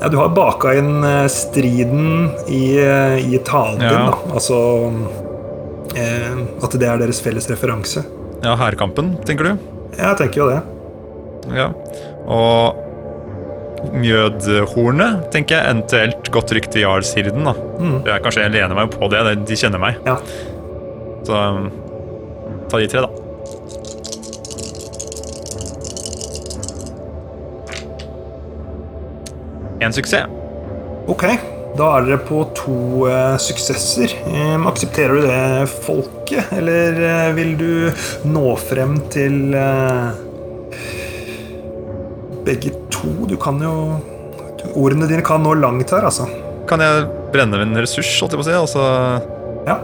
Ja, 0.02 0.10
du 0.10 0.18
har 0.20 0.32
baka 0.36 0.74
inn 0.80 1.04
eh, 1.06 1.28
striden 1.32 2.32
i, 2.52 2.64
eh, 2.82 3.18
i 3.24 3.38
talen 3.46 3.80
din, 3.80 3.92
Ja. 3.92 4.08
da. 4.10 4.34
Altså 4.36 4.58
eh, 5.96 6.40
At 6.66 6.76
det 6.80 6.88
er 6.90 6.98
deres 7.04 7.22
felles 7.24 7.48
referanse. 7.52 8.04
Ja, 8.44 8.56
hærkampen, 8.60 9.14
tenker 9.28 9.52
du? 9.52 9.68
Jeg 10.00 10.18
tenker 10.20 10.42
jo 10.42 10.48
det. 10.50 10.62
Ja. 11.54 11.70
Og 12.28 12.80
Mjødhornet 13.94 15.26
tenker 15.34 15.58
jeg 15.60 15.68
eventuelt 15.70 16.30
godt 16.32 16.52
rykte 16.56 16.80
jarlshirden. 16.84 17.44
da. 17.44 17.54
Det 18.06 18.14
er 18.14 18.22
Kanskje 18.24 18.46
jeg 18.46 18.54
lener 18.56 18.76
meg 18.78 18.92
på 18.96 19.10
det, 19.12 19.22
de 19.48 19.58
kjenner 19.60 19.82
meg. 19.82 19.98
Ja. 20.08 20.18
Så 21.28 21.40
ta 22.72 22.80
de 22.80 22.88
tre, 22.92 23.04
da. 23.04 23.23
En 29.84 29.96
suksess. 29.96 30.30
Ok. 31.12 31.26
Da 31.74 31.88
er 31.98 32.06
dere 32.06 32.20
på 32.22 32.44
to 32.54 33.08
uh, 33.10 33.34
suksesser. 33.42 34.14
Um, 34.30 34.68
aksepterer 34.70 35.18
du 35.18 35.26
det, 35.26 35.70
folket, 35.84 36.52
eller 36.54 37.00
uh, 37.02 37.32
vil 37.34 37.56
du 37.58 37.72
nå 38.30 38.54
frem 38.62 39.00
til 39.14 39.56
uh, 39.58 40.14
begge 42.46 42.76
to? 42.94 43.16
Du 43.30 43.38
kan 43.42 43.62
jo 43.64 43.76
Ordene 44.80 45.10
dine 45.10 45.20
kan 45.28 45.42
nå 45.44 45.58
langt 45.60 45.92
her, 45.92 46.06
altså. 46.08 46.24
Kan 46.70 46.80
jeg 46.80 47.02
brenne 47.34 47.60
en 47.60 47.76
ressurs, 47.76 48.08
holdt 48.22 48.32
jeg 48.32 48.40
på 48.40 48.46
å 48.46 48.48
si? 48.48 48.54
Altså 48.56 48.86
Ja, 49.68 49.76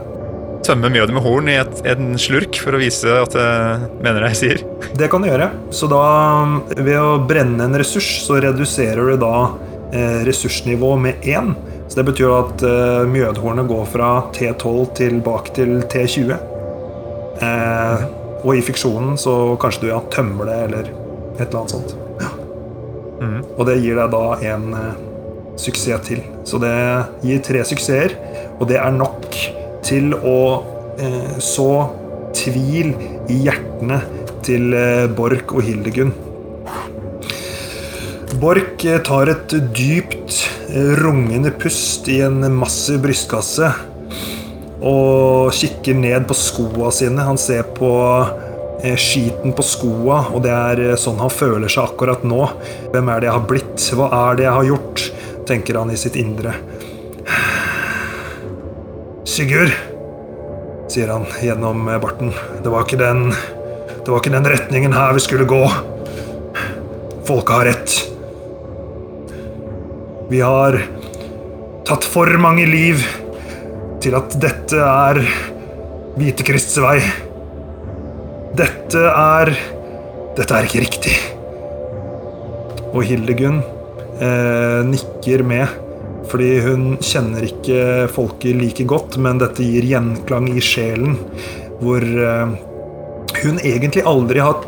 tømme 0.64 0.92
mjødet 0.94 1.16
med 1.16 1.24
horn 1.26 1.50
i 1.52 1.58
et, 1.60 1.82
en 1.88 2.14
slurk 2.22 2.60
for 2.64 2.76
å 2.76 2.80
vise 2.82 3.12
at 3.26 3.36
jeg 3.36 3.90
mener 4.00 4.24
det 4.24 4.32
jeg 4.34 4.40
sier? 4.40 4.64
det 5.00 5.10
kan 5.12 5.24
du 5.24 5.30
gjøre. 5.30 5.50
Så 5.76 5.90
da, 5.92 6.04
ved 6.78 6.96
å 7.00 7.18
brenne 7.28 7.68
en 7.68 7.78
ressurs, 7.80 8.08
så 8.26 8.40
reduserer 8.44 9.12
du 9.12 9.20
da 9.22 9.34
eh, 9.94 10.22
ressursnivået 10.28 11.02
med 11.02 11.14
1. 11.24 11.54
Så 11.90 12.00
det 12.00 12.06
betyr 12.06 12.32
at 12.36 12.64
eh, 12.64 13.08
mjødhornet 13.10 13.68
går 13.68 13.86
fra 13.90 14.10
T12 14.36 14.94
tilbake 15.00 15.56
til 15.56 15.80
T20. 15.90 16.36
Eh, 17.42 18.04
og 18.44 18.56
i 18.56 18.64
fiksjonen 18.64 19.18
så 19.20 19.34
kanskje 19.60 19.88
du 19.88 19.90
ja, 19.92 20.00
tømmer 20.14 20.50
det, 20.50 20.58
eller 20.68 20.92
et 21.40 21.48
eller 21.48 21.62
annet 21.62 21.74
sånt. 21.74 21.96
Ja. 22.22 22.30
Og 23.58 23.66
det 23.68 23.80
gir 23.82 23.98
deg 24.00 24.14
da 24.14 24.24
en 24.54 24.70
eh, 24.78 25.02
suksess 25.60 26.06
til. 26.08 26.22
Så 26.48 26.62
det 26.62 26.76
gir 27.26 27.42
tre 27.44 27.66
suksesser, 27.68 28.16
og 28.60 28.70
det 28.72 28.80
er 28.80 28.96
nok 28.96 29.28
til 29.86 30.14
å 30.14 30.40
eh, 31.02 31.36
så 31.42 31.72
tvil 32.38 32.94
i 33.32 33.42
hjertene 33.48 34.04
til 34.46 34.72
Borch 35.18 35.52
og 35.52 35.66
Hildegunn. 35.66 36.14
Borch 38.38 38.86
eh, 38.86 39.00
tar 39.02 39.32
et 39.32 39.54
dypt, 39.74 40.36
eh, 40.70 40.94
rungende 41.02 41.52
pust 41.52 42.08
i 42.12 42.20
en 42.22 42.44
massiv 42.54 43.02
brystkasse 43.02 43.72
og 44.80 45.50
kikker 45.58 45.98
ned 45.98 46.28
på 46.30 46.38
skoa 46.38 46.92
sine. 46.94 47.26
Han 47.26 47.40
ser 47.42 47.66
på 47.76 47.90
eh, 48.84 48.94
skiten 49.00 49.56
på 49.58 49.66
skoa, 49.66 50.22
og 50.30 50.44
det 50.46 50.54
er 50.54 51.00
sånn 51.02 51.20
han 51.20 51.34
føler 51.34 51.72
seg 51.72 51.90
akkurat 51.90 52.22
nå. 52.28 52.46
Hvem 52.94 53.10
er 53.10 53.20
det 53.20 53.32
jeg 53.32 53.38
har 53.40 53.50
blitt? 53.50 53.88
Hva 53.98 54.12
er 54.22 54.40
det 54.40 54.48
jeg 54.48 54.58
har 54.60 54.70
gjort? 54.74 55.10
tenker 55.50 55.80
han 55.80 55.90
i 55.90 55.98
sitt 55.98 56.14
indre. 56.20 56.52
Sigurd, 59.26 59.74
sier 60.94 61.10
han 61.10 61.26
gjennom 61.42 61.90
barten. 62.04 62.36
Det 62.62 62.70
var 62.70 62.86
ikke 62.86 63.02
den 63.02 63.32
Det 63.34 64.14
var 64.14 64.22
ikke 64.22 64.34
den 64.34 64.48
retningen 64.54 64.94
her 64.94 65.18
vi 65.18 65.26
skulle 65.26 65.50
gå. 65.50 65.64
Folket 67.26 67.56
har 67.56 67.68
rett. 67.68 68.09
Vi 70.30 70.40
har 70.46 70.76
tatt 71.90 72.06
for 72.06 72.30
mange 72.38 72.68
liv 72.70 73.02
til 73.98 74.14
at 74.14 74.36
dette 74.38 74.78
er 74.78 75.18
Hvitekrists 76.20 76.78
vei. 76.84 77.00
Dette 78.60 79.08
er 79.10 79.50
Dette 80.38 80.54
er 80.54 80.68
ikke 80.68 80.84
riktig. 80.84 81.16
Og 82.94 83.02
Hildegunn 83.10 83.58
eh, 84.22 84.86
nikker 84.86 85.42
med, 85.50 85.74
fordi 86.30 86.52
hun 86.64 86.86
kjenner 87.02 87.50
ikke 87.50 88.06
folket 88.14 88.56
like 88.62 88.86
godt, 88.86 89.18
men 89.18 89.42
dette 89.42 89.66
gir 89.66 89.88
gjenklang 89.90 90.48
i 90.54 90.62
sjelen, 90.64 91.18
hvor 91.82 92.06
eh, 92.06 92.54
hun 93.42 93.60
egentlig 93.66 94.06
aldri 94.06 94.46
har 94.46 94.62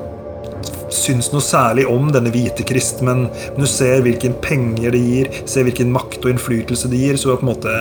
syns 0.95 1.31
noe 1.33 1.43
særlig 1.43 1.88
om 1.89 2.12
denne 2.13 2.31
hvite 2.33 2.65
krist, 2.67 3.01
men 3.05 3.25
du 3.57 3.65
ser 3.69 4.03
hvilken 4.05 4.36
penger 4.43 4.93
det 4.95 5.01
gir, 5.01 5.33
ser 5.50 5.67
hvilken 5.67 5.91
makt 5.93 6.21
og 6.24 6.33
innflytelse 6.33 6.91
det 6.91 7.01
gir, 7.01 7.19
så 7.19 7.31
hun 7.31 7.36
har 7.36 7.41
på 7.41 7.48
en 7.48 7.51
måte 7.51 7.75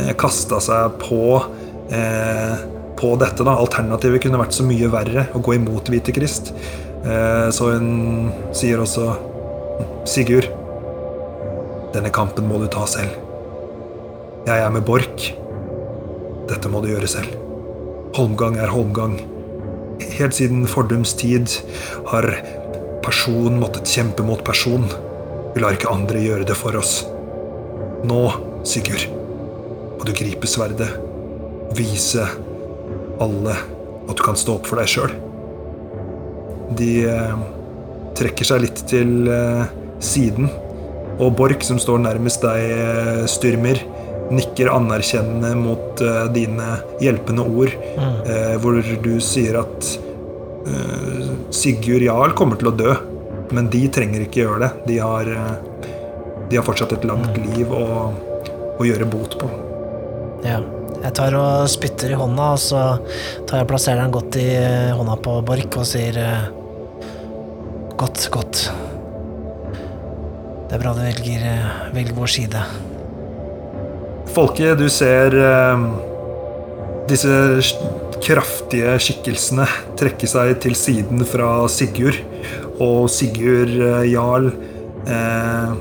eh, 0.00 0.12
kasta 0.20 0.60
seg 0.64 1.00
på 1.02 1.22
eh, 1.92 2.68
på 3.00 3.16
dette. 3.16 3.44
da. 3.44 3.56
Alternativet 3.56 4.22
kunne 4.24 4.40
vært 4.40 4.56
så 4.56 4.66
mye 4.66 4.92
verre, 4.92 5.26
å 5.34 5.42
gå 5.44 5.56
imot 5.56 5.88
hvite 5.92 6.14
krist. 6.16 6.52
Eh, 7.00 7.48
så 7.54 7.72
hun 7.74 8.30
sier 8.56 8.82
også 8.82 9.08
Sigurd, 10.08 10.46
denne 11.94 12.10
kampen 12.12 12.46
må 12.48 12.58
du 12.60 12.66
ta 12.72 12.84
selv. 12.88 13.16
Jeg 14.46 14.64
er 14.64 14.72
med 14.72 14.84
Borch. 14.88 15.30
Dette 16.50 16.70
må 16.72 16.80
du 16.82 16.90
gjøre 16.90 17.08
selv. 17.10 17.32
Holmgang 18.16 18.58
er 18.60 18.72
holmgang. 18.72 19.18
Helt 20.16 20.36
siden 20.36 20.66
fordums 20.68 21.14
tid 21.18 21.52
har 22.10 22.26
person 23.04 23.58
måttet 23.60 23.90
kjempe 23.90 24.24
mot 24.26 24.42
person. 24.44 24.86
Vi 25.54 25.62
lar 25.62 25.76
ikke 25.76 25.92
andre 25.92 26.22
gjøre 26.22 26.46
det 26.48 26.56
for 26.58 26.76
oss. 26.78 27.00
Nå, 28.06 28.20
Sigurd, 28.66 29.06
må 29.98 30.06
du 30.06 30.12
gripe 30.16 30.48
sverdet. 30.50 30.90
Vise 31.78 32.26
alle 33.20 33.54
at 34.10 34.16
du 34.16 34.22
kan 34.24 34.38
stå 34.38 34.58
opp 34.58 34.68
for 34.68 34.80
deg 34.80 34.90
sjøl. 34.90 35.14
De 36.78 36.90
eh, 37.10 37.44
trekker 38.18 38.46
seg 38.46 38.64
litt 38.64 38.82
til 38.90 39.30
eh, 39.30 39.70
siden, 40.02 40.50
og 41.20 41.34
Borch, 41.36 41.64
som 41.66 41.80
står 41.82 42.02
nærmest 42.04 42.44
deg, 42.44 42.66
eh, 42.74 43.24
Styrmer, 43.30 43.80
nikker 44.30 44.70
anerkjennende 44.70 45.54
mot 45.58 46.02
uh, 46.04 46.26
dine 46.32 46.78
hjelpende 47.02 47.44
ord, 47.44 47.72
eh, 48.00 48.54
hvor 48.62 48.78
du 48.78 49.12
sier 49.24 49.58
at 49.58 49.88
uh, 50.68 51.30
Sigurd 51.54 52.04
Jarl 52.06 52.34
kommer 52.38 52.60
til 52.60 52.70
å 52.70 52.74
dø, 52.78 52.94
men 53.50 53.70
de 53.72 53.82
trenger 53.90 54.26
ikke 54.26 54.44
gjøre 54.44 54.60
det. 54.62 54.70
De 54.86 54.98
har, 55.02 55.30
de 56.50 56.58
har 56.58 56.66
fortsatt 56.66 56.94
et 56.94 57.06
langt 57.08 57.34
liv 57.42 57.72
å, 57.74 58.10
å 58.78 58.86
gjøre 58.86 59.08
bot 59.10 59.34
på. 59.40 59.50
Ja. 60.46 60.60
Jeg 61.00 61.14
tar 61.16 61.32
og 61.32 61.64
spytter 61.72 62.12
i 62.12 62.16
hånda, 62.20 62.50
og 62.54 62.60
så 62.60 62.80
tar 63.48 63.62
jeg 63.62 63.64
og 63.64 63.70
plasserer 63.70 64.02
den 64.02 64.12
godt 64.12 64.36
i 64.36 64.48
hånda 64.98 65.14
på 65.24 65.38
Borch 65.48 65.78
og 65.80 65.86
sier 65.88 66.18
Godt, 68.00 68.28
godt. 68.32 68.62
Det 70.70 70.76
er 70.76 70.80
bra 70.80 70.94
du 70.96 71.02
velger, 71.02 71.42
velger 71.92 72.16
vår 72.16 72.32
side. 72.32 72.62
Folke, 74.30 74.74
du 74.78 74.86
ser 74.86 75.34
eh, 75.34 75.80
disse 77.10 77.32
kraftige 78.22 78.92
skikkelsene 79.02 79.66
trekke 79.98 80.28
seg 80.30 80.52
til 80.62 80.76
siden 80.78 81.24
fra 81.26 81.64
Sigurd. 81.72 82.20
Og 82.78 83.08
Sigurd 83.10 83.74
eh, 83.74 84.04
Jarl 84.12 84.46
eh, 85.10 85.74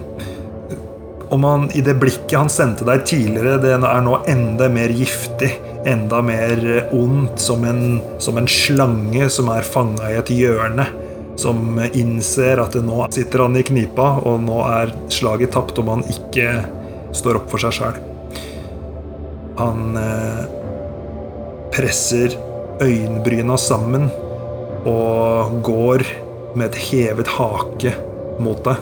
Om 1.29 1.45
han 1.45 1.69
i 1.77 1.83
det 1.85 1.99
blikket 2.01 2.39
han 2.39 2.49
sendte 2.49 2.87
deg 2.89 3.05
tidligere, 3.05 3.59
det 3.61 3.75
er 3.77 4.01
nå 4.07 4.17
enda 4.31 4.71
mer 4.73 4.95
giftig. 4.97 5.51
Enda 5.85 6.23
mer 6.25 6.65
ondt, 6.89 7.37
som 7.39 7.61
en, 7.69 8.01
som 8.17 8.41
en 8.41 8.49
slange 8.49 9.29
som 9.29 9.53
er 9.53 9.67
fanga 9.77 10.09
i 10.09 10.17
et 10.23 10.33
hjørne. 10.33 10.89
Som 11.39 11.77
innser 11.93 12.59
at 12.65 12.73
nå 12.81 13.05
sitter 13.13 13.45
han 13.45 13.61
i 13.61 13.63
knipa, 13.63 14.15
og 14.25 14.41
nå 14.49 14.59
er 14.73 14.97
slaget 15.13 15.53
tapt 15.53 15.77
om 15.79 15.93
han 15.99 16.07
ikke 16.17 16.63
står 17.13 17.43
opp 17.43 17.53
for 17.53 17.61
seg 17.61 17.77
sjøl. 17.77 18.08
Han 19.59 19.97
eh, 19.99 20.43
presser 21.75 22.35
øyenbryna 22.79 23.57
sammen 23.59 24.07
og 24.87 25.57
går 25.67 26.05
med 26.55 26.69
et 26.69 26.79
hevet 26.87 27.27
hake 27.35 27.91
mot 28.39 28.61
deg. 28.63 28.79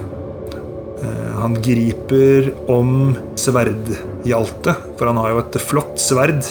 Eh, 1.02 1.34
han 1.40 1.58
griper 1.66 2.52
om 2.70 3.16
sverdhjaltet, 3.40 4.86
for 5.00 5.10
han 5.10 5.22
har 5.24 5.34
jo 5.34 5.42
et 5.42 5.60
flott 5.66 5.98
sverd. 6.02 6.46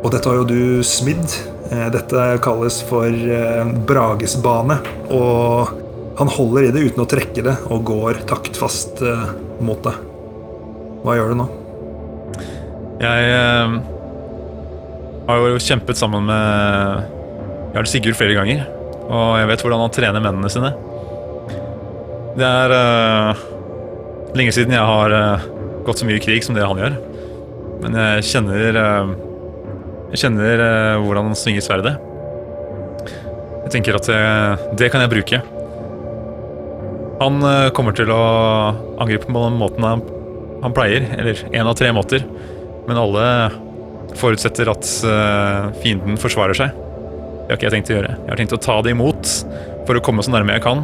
Og 0.00 0.10
dette 0.14 0.30
har 0.30 0.40
jo 0.40 0.48
du 0.48 0.80
smidd. 0.86 1.28
Eh, 1.68 1.90
dette 1.92 2.26
kalles 2.44 2.80
for 2.88 3.12
Bragesbane. 3.90 4.80
Og 5.12 5.76
han 6.18 6.36
holder 6.40 6.70
i 6.70 6.74
det 6.74 6.88
uten 6.88 7.04
å 7.04 7.10
trekke 7.10 7.44
det, 7.44 7.58
og 7.68 7.84
går 7.92 8.24
taktfast 8.32 9.04
mot 9.60 9.84
deg. 9.84 10.04
Hva 11.04 11.20
gjør 11.20 11.36
du 11.36 11.42
nå? 11.44 11.50
Jeg 12.98 13.26
eh, 13.30 13.74
har 15.28 15.44
jo 15.44 15.60
kjempet 15.62 15.98
sammen 16.00 16.24
med 16.26 17.76
Jarl 17.76 17.86
Sigurd 17.86 18.16
flere 18.18 18.34
ganger, 18.34 18.64
og 19.06 19.36
jeg 19.38 19.50
vet 19.52 19.62
hvordan 19.62 19.84
han 19.84 19.94
trener 19.94 20.24
mennene 20.24 20.50
sine. 20.50 20.72
Det 22.38 22.48
er 22.48 22.74
eh, 22.74 23.44
lenge 24.38 24.54
siden 24.56 24.74
jeg 24.74 24.90
har 24.90 25.14
eh, 25.14 25.46
gått 25.86 26.02
så 26.02 26.08
mye 26.08 26.18
i 26.18 26.24
krig 26.24 26.42
som 26.46 26.58
det 26.58 26.66
han 26.66 26.82
gjør. 26.82 26.98
Men 27.84 27.94
jeg 28.02 28.26
kjenner 28.32 28.80
eh, 28.82 29.14
Jeg 30.14 30.22
kjenner 30.24 30.64
eh, 30.66 30.98
hvordan 31.04 31.30
han 31.30 31.38
svinger 31.38 31.62
sverdet. 31.62 31.94
Jeg 33.68 33.74
tenker 33.76 33.98
at 33.98 34.10
det, 34.10 34.20
det 34.80 34.90
kan 34.90 35.04
jeg 35.04 35.12
bruke. 35.12 35.42
Han 37.22 37.42
eh, 37.46 37.70
kommer 37.78 37.94
til 37.94 38.10
å 38.10 38.22
angripe 39.02 39.30
på 39.30 39.46
den 39.46 39.58
måten 39.60 39.86
han, 39.86 40.02
han 40.64 40.74
pleier, 40.74 41.06
eller 41.18 41.46
én 41.52 41.66
av 41.68 41.78
tre 41.78 41.94
måter. 41.94 42.26
Men 42.88 43.00
alle 43.00 43.24
forutsetter 44.18 44.70
at 44.72 44.88
eh, 45.06 45.66
fienden 45.82 46.16
forsvarer 46.20 46.56
seg. 46.56 46.72
Det 46.72 47.52
har 47.52 47.58
ikke 47.58 47.68
jeg 47.68 47.74
tenkt 47.76 47.92
å 47.92 47.98
gjøre. 47.98 48.14
Jeg 48.16 48.32
har 48.32 48.40
tenkt 48.40 48.56
å 48.56 48.60
ta 48.64 48.78
det 48.84 48.94
imot 48.96 49.34
for 49.88 49.94
å 49.98 50.04
komme 50.04 50.24
så 50.24 50.32
nærme 50.34 50.56
jeg 50.56 50.64
kan. 50.64 50.80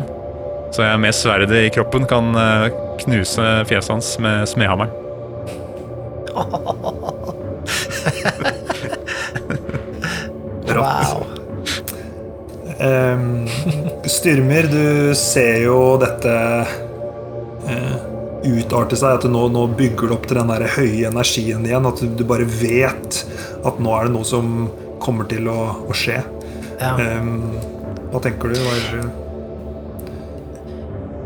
Så 0.74 0.84
jeg 0.84 1.00
med 1.00 1.16
sverdet 1.16 1.60
i 1.66 1.72
kroppen 1.72 2.04
kan 2.10 2.34
eh, 2.36 2.68
knuse 3.04 3.46
fjeset 3.70 3.94
hans 3.96 4.14
med 4.22 4.48
smedhammeren. 4.50 4.92
Wow. 10.74 11.26
Um, 12.80 13.46
Styrmer, 14.10 14.66
du 14.66 15.14
ser 15.14 15.60
jo 15.62 15.76
dette 16.02 16.32
eh, 17.68 17.93
utarte 18.44 18.98
seg. 18.98 19.18
At 19.18 19.26
du 19.26 19.32
nå, 19.32 19.46
nå 19.52 19.66
bygger 19.78 20.10
du 20.10 20.16
opp 20.16 20.28
til 20.30 20.40
den 20.40 20.52
der 20.52 20.66
høye 20.76 21.10
energien 21.10 21.66
igjen. 21.66 21.88
At 21.88 22.02
du, 22.02 22.08
du 22.18 22.24
bare 22.28 22.46
vet 22.48 23.20
at 23.64 23.82
nå 23.82 23.92
er 23.96 24.08
det 24.08 24.16
noe 24.16 24.28
som 24.28 24.70
kommer 25.02 25.28
til 25.30 25.48
å, 25.52 25.58
å 25.88 25.96
skje. 25.96 26.20
Ja. 26.80 26.94
Um, 26.98 27.52
hva 28.12 28.22
tenker 28.24 28.52
du? 28.52 28.58
Hva 28.60 28.74
er, 28.78 29.04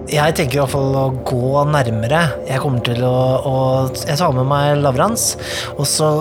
Jeg 0.08 0.36
tenker 0.38 0.56
i 0.56 0.62
hvert 0.62 0.72
fall 0.72 0.94
å 0.96 1.06
gå 1.28 1.64
nærmere. 1.68 2.22
Jeg 2.48 2.62
kommer 2.64 2.84
til 2.86 3.02
å, 3.04 3.16
å 3.44 3.56
Jeg 4.04 4.18
tar 4.20 4.36
med 4.36 4.48
meg 4.48 4.78
Lavrans, 4.82 5.34
og 5.76 5.86
så 5.88 6.12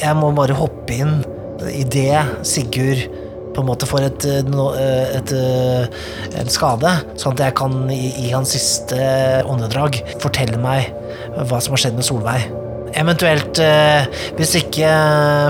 Jeg 0.00 0.16
må 0.18 0.32
bare 0.36 0.56
hoppe 0.56 0.98
inn 1.04 1.20
i 1.70 1.84
det 1.86 2.18
Sigurd 2.48 3.21
på 3.52 3.62
en 3.62 3.68
måte 3.68 3.88
får 3.88 4.06
et, 4.08 4.26
et, 4.40 4.48
no- 4.52 4.72
eh, 4.78 5.16
et, 5.18 5.32
eh, 5.36 6.40
en 6.40 6.50
skade, 6.52 6.92
sånn 7.20 7.34
at 7.36 7.44
jeg 7.46 7.56
kan 7.58 7.74
i, 7.92 8.00
i 8.26 8.30
hans 8.32 8.52
siste 8.56 8.98
åndedrag 9.48 10.00
fortelle 10.22 10.58
meg 10.62 10.90
hva 11.48 11.60
som 11.62 11.74
har 11.76 11.82
skjedd 11.84 11.98
med 11.98 12.06
Solveig. 12.08 12.48
Eventuelt, 12.98 13.56
eh, 13.64 14.04
hvis 14.36 14.56
ikke 14.58 14.88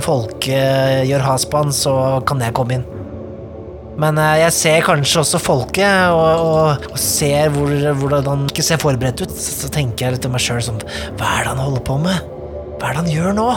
folket 0.05 1.07
gjør 1.09 1.25
has 1.27 1.47
på 1.51 1.63
han, 1.63 1.73
så 1.75 1.95
kan 2.29 2.43
jeg 2.45 2.55
komme 2.55 2.77
inn. 2.79 2.85
Men 4.03 4.17
eh, 4.19 4.39
jeg 4.45 4.55
ser 4.57 4.85
kanskje 4.87 5.21
også 5.25 5.41
folket, 5.43 6.15
og, 6.15 6.47
og, 6.47 6.87
og 6.95 7.01
ser 7.03 7.51
hvor, 7.55 7.73
hvordan 7.99 8.31
han 8.31 8.47
ikke 8.49 8.65
ser 8.67 8.81
forberedt 8.83 9.25
ut. 9.27 9.35
Så, 9.35 9.57
så 9.65 9.73
tenker 9.75 10.07
jeg 10.07 10.17
litt 10.17 10.25
til 10.27 10.33
meg 10.33 10.43
sjøl 10.43 10.63
sånn 10.65 10.81
Hva 11.19 11.35
er 11.39 11.45
det 11.45 11.53
han 11.53 11.61
holder 11.67 11.85
på 11.91 11.99
med? 12.07 12.23
Hva 12.79 12.89
er 12.89 12.97
det 12.97 13.03
han 13.03 13.13
gjør 13.13 13.37
nå? 13.37 13.49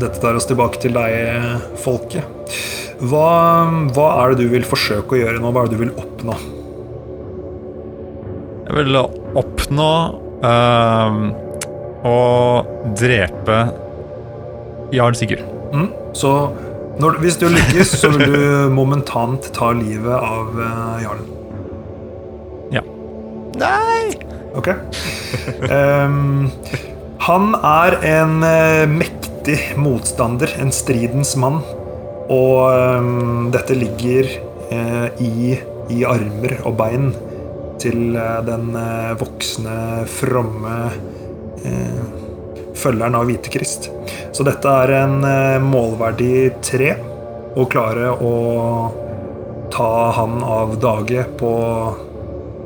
Dette 0.00 0.20
tar 0.22 0.38
oss 0.38 0.48
tilbake 0.48 0.80
til 0.82 0.96
deg, 0.96 1.62
folket. 1.82 2.56
Hva, 3.02 3.28
hva 3.92 4.08
er 4.22 4.32
det 4.32 4.46
du 4.46 4.52
vil 4.52 4.66
forsøke 4.66 5.16
å 5.16 5.22
gjøre 5.24 5.42
nå? 5.42 5.50
Hva 5.52 5.64
er 5.64 5.70
det 5.70 5.78
du 5.78 5.82
vil 5.82 5.94
oppnå? 5.98 6.36
Jeg 8.68 8.76
vil 8.78 8.98
oppnå 9.42 9.92
øh, 10.46 11.16
å 12.08 12.18
drepe 12.98 13.58
Jarl 14.94 15.18
Sigurd. 15.18 15.42
Mm? 15.72 15.88
Så 16.16 16.30
når, 17.00 17.18
hvis 17.24 17.38
du 17.40 17.48
lykkes, 17.50 17.96
så 18.00 18.12
vil 18.12 18.32
du 18.32 18.42
momentant 18.80 19.48
ta 19.56 19.72
livet 19.76 20.12
av 20.12 20.60
eh, 20.60 21.02
jarlen. 21.06 21.28
Ja. 22.72 22.84
Nei! 23.60 24.12
Ok. 24.52 24.68
Um, 25.66 26.50
han 27.24 27.52
er 27.56 27.96
en 28.04 28.42
eh, 28.44 28.84
mektig 28.90 29.31
motstander, 29.80 30.50
en 30.60 30.72
stridens 30.74 31.34
mann. 31.40 31.60
Og 32.32 32.68
um, 32.70 33.48
dette 33.52 33.76
ligger 33.76 34.28
uh, 34.70 35.08
i, 35.22 35.56
i 35.92 36.04
armer 36.08 36.58
og 36.62 36.76
bein 36.78 37.10
til 37.82 38.14
uh, 38.14 38.40
den 38.46 38.70
uh, 38.76 39.12
voksne, 39.20 40.06
fromme 40.10 40.76
følgeren 42.74 43.14
av 43.14 43.28
Hvitekrist. 43.28 43.84
Så 44.34 44.42
dette 44.42 44.66
er 44.82 44.90
en 44.96 45.20
målverdig 45.62 46.48
tre. 46.64 46.88
Å 47.54 47.66
klare 47.70 48.08
å 48.10 48.32
ta 49.70 49.90
han 50.16 50.40
av 50.42 50.74
dage 50.82 51.22
på 51.38 51.52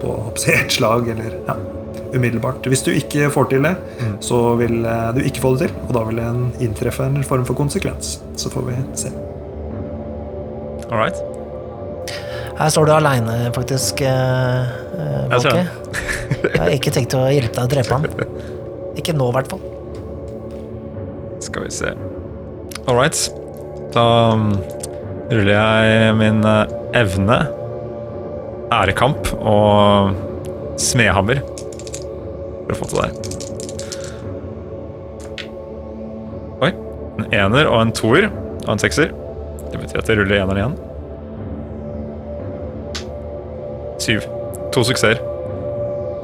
på 0.01 0.33
ett 0.47 0.73
slag, 0.73 1.09
eller 1.09 1.39
ja, 1.47 1.55
umiddelbart. 2.19 2.67
Hvis 2.71 2.83
du 2.87 2.91
ikke 2.95 3.29
får 3.35 3.49
til 3.53 3.63
det, 3.67 3.75
så 4.25 4.41
vil 4.61 4.85
eh, 4.85 5.09
du 5.17 5.21
ikke 5.27 5.43
få 5.45 5.55
det 5.57 5.69
til, 5.69 5.77
og 5.87 5.95
da 5.97 6.03
vil 6.09 6.19
en- 6.25 6.51
inntreffe 6.65 7.05
en 7.07 7.23
form 7.27 7.45
for 7.49 7.55
konsekvens. 7.59 8.17
Så 8.41 8.51
får 8.53 8.67
vi 8.71 8.77
se. 8.99 9.13
All 10.91 10.99
right. 11.01 11.17
Her 12.57 12.71
står 12.73 12.87
du 12.89 12.93
aleine, 12.97 13.35
faktisk, 13.53 14.01
eh, 14.01 14.61
eh, 14.97 15.25
Jeg 15.31 15.41
ser 15.43 15.51
Volke. 15.51 15.67
Jeg 16.47 16.61
har 16.63 16.71
ikke 16.73 16.93
tenkt 16.95 17.15
å 17.19 17.25
hjelpe 17.29 17.55
deg 17.55 17.65
å 17.67 17.73
drepe 17.75 17.93
han. 17.99 18.07
Ikke 18.97 19.13
nå, 19.17 19.29
i 19.29 19.35
hvert 19.37 19.51
fall. 19.51 19.61
Skal 21.45 21.67
vi 21.67 21.71
se. 21.75 21.91
All 22.89 22.97
right. 22.97 23.19
Da 23.93 24.05
um, 24.33 24.49
ruller 25.31 25.53
jeg 25.53 26.15
min 26.19 26.41
eh, 26.49 26.73
evne, 27.03 27.39
ærekamp 28.73 29.29
og 29.39 30.17
smedhammer 30.81 31.43
for 32.67 32.75
å 32.75 32.81
få 32.81 32.87
til 32.91 32.99
det. 33.03 33.11
Oi. 36.67 36.73
En 37.21 37.27
ener 37.31 37.71
og 37.71 37.79
en 37.81 37.95
toer 37.97 38.29
og 38.29 38.71
en 38.75 38.83
sekser. 38.83 39.15
Det 39.71 39.79
betyr 39.81 40.03
at 40.03 40.11
jeg 40.11 40.19
ruller 40.21 40.43
eneren 40.43 40.61
igjen. 40.61 40.77
Syv. 44.03 44.27
To 44.75 44.85
suksesser. 44.87 45.23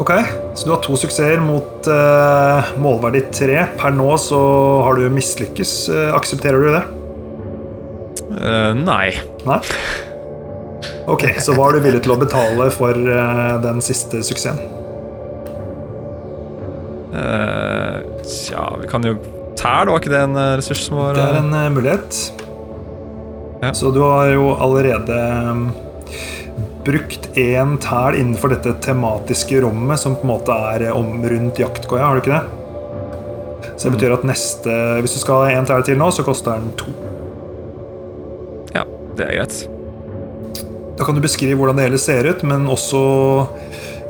Ok, 0.03 0.11
så 0.57 0.67
du 0.67 0.73
har 0.73 0.81
to 0.83 0.97
suksesser 0.99 1.41
mot 1.43 1.87
uh, 1.87 2.73
målverdi 2.81 3.23
tre. 3.35 3.59
Per 3.79 3.93
nå 3.95 4.11
så 4.21 4.41
har 4.87 4.99
du 4.99 5.07
mislykkes. 5.13 5.75
Uh, 5.93 6.11
aksepterer 6.17 6.59
du 6.65 6.69
det? 6.73 6.85
Uh, 8.33 8.73
nei. 8.79 9.13
Nei? 9.47 9.61
Ok, 11.11 11.27
så 11.43 11.55
hva 11.55 11.69
er 11.69 11.79
du 11.79 11.87
villig 11.87 12.03
til 12.05 12.15
å 12.15 12.21
betale 12.21 12.69
for 12.75 12.97
uh, 12.97 13.59
den 13.63 13.83
siste 13.85 14.23
suksessen? 14.27 14.82
Eh, 17.13 17.97
tja, 18.25 18.77
vi 18.81 18.89
kan 18.89 19.05
jo 19.05 19.17
Tær, 19.53 19.85
var 19.85 20.01
ikke 20.01 20.11
det 20.11 20.21
en 20.25 20.37
eh, 20.41 20.55
ressurs 20.57 20.81
som 20.87 20.97
var 20.97 21.19
Det 21.19 21.25
er 21.27 21.37
eh, 21.37 21.43
en 21.45 21.75
mulighet. 21.77 22.21
Ja. 23.61 23.73
Så 23.77 23.93
du 23.93 24.01
har 24.01 24.31
jo 24.33 24.55
allerede 24.57 25.19
mm, 25.53 25.67
brukt 26.87 27.29
én 27.39 27.77
tæl 27.85 28.17
innenfor 28.19 28.55
dette 28.55 28.73
tematiske 28.83 29.61
rommet, 29.63 30.01
som 30.01 30.17
på 30.17 30.25
en 30.25 30.33
måte 30.33 30.57
er 30.73 30.89
om 30.97 31.21
rundt 31.21 31.61
jaktkoia, 31.61 32.09
har 32.09 32.17
du 32.17 32.25
ikke 32.25 32.41
det? 32.41 33.69
Så 33.77 33.87
det 33.87 33.95
betyr 33.99 34.17
at 34.17 34.25
neste 34.27 34.75
Hvis 35.03 35.15
du 35.15 35.21
skal 35.23 35.45
ha 35.45 35.61
én 35.61 35.69
tæl 35.69 35.85
til 35.87 36.01
nå, 36.01 36.09
så 36.15 36.25
koster 36.27 36.57
den 36.57 36.73
to. 36.81 36.97
Ja, 38.73 38.87
det 39.19 39.29
er 39.29 39.37
greit. 39.37 39.61
Da 40.97 41.05
kan 41.05 41.17
du 41.17 41.23
beskrive 41.25 41.61
hvordan 41.61 41.77
det 41.77 41.91
hele 41.91 42.01
ser 42.01 42.27
ut, 42.31 42.43
men 42.47 42.67
også 42.73 43.05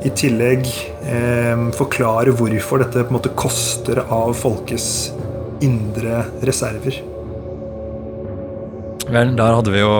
i 0.07 0.11
tillegg 0.15 0.71
eh, 1.03 1.65
forklare 1.77 2.33
hvorfor 2.35 2.83
dette 2.83 3.03
på 3.03 3.11
en 3.11 3.17
måte 3.19 3.33
koster 3.37 4.03
av 4.03 4.33
folkets 4.37 5.11
indre 5.63 6.23
reserver. 6.43 6.99
Vel, 9.13 9.33
der 9.37 9.57
hadde 9.57 9.73
vi 9.73 9.83
jo 9.83 9.93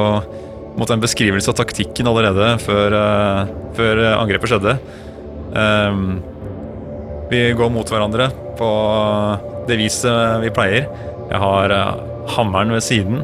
en 0.82 1.04
beskrivelse 1.04 1.52
av 1.52 1.58
taktikken 1.60 2.08
allerede 2.10 2.56
før, 2.64 2.96
uh, 2.98 3.52
før 3.78 4.02
eh, 4.02 4.16
angrepet 4.18 4.50
skjedde. 4.50 4.78
Um, 5.54 6.18
vi 7.30 7.46
går 7.58 7.70
mot 7.74 7.90
hverandre 7.90 8.32
på 8.58 8.70
det 9.70 9.78
viset 9.80 10.42
vi 10.44 10.52
pleier. 10.54 10.90
Jeg 11.30 11.42
har 11.44 11.74
uh, 11.74 12.02
hammeren 12.34 12.74
ved 12.74 12.84
siden. 12.86 13.22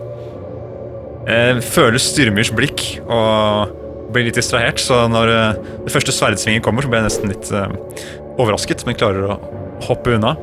Jeg 1.29 1.63
føler 1.65 2.01
Styrmyrs 2.01 2.53
blikk 2.55 2.85
og 3.05 3.78
blir 4.13 4.27
litt 4.27 4.37
distrahert, 4.39 4.81
så 4.81 5.03
når 5.11 5.31
eh, 5.33 5.57
det 5.85 5.93
første 5.93 6.13
sverdsvingen 6.15 6.63
kommer, 6.65 6.85
så 6.85 6.91
blir 6.91 7.01
jeg 7.01 7.09
nesten 7.09 7.33
litt 7.33 7.49
eh, 7.53 8.05
overrasket, 8.39 8.85
men 8.87 8.97
klarer 8.97 9.33
å 9.33 9.39
hoppe 9.85 10.15
unna. 10.17 10.35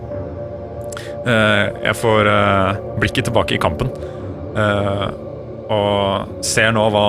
Eh, 1.26 1.64
jeg 1.88 1.98
får 1.98 2.30
blikket 3.00 3.28
tilbake 3.28 3.56
i 3.56 3.62
kampen. 3.62 3.90
Og 5.66 6.42
ser 6.46 6.70
nå 6.72 6.84
hva 6.94 7.08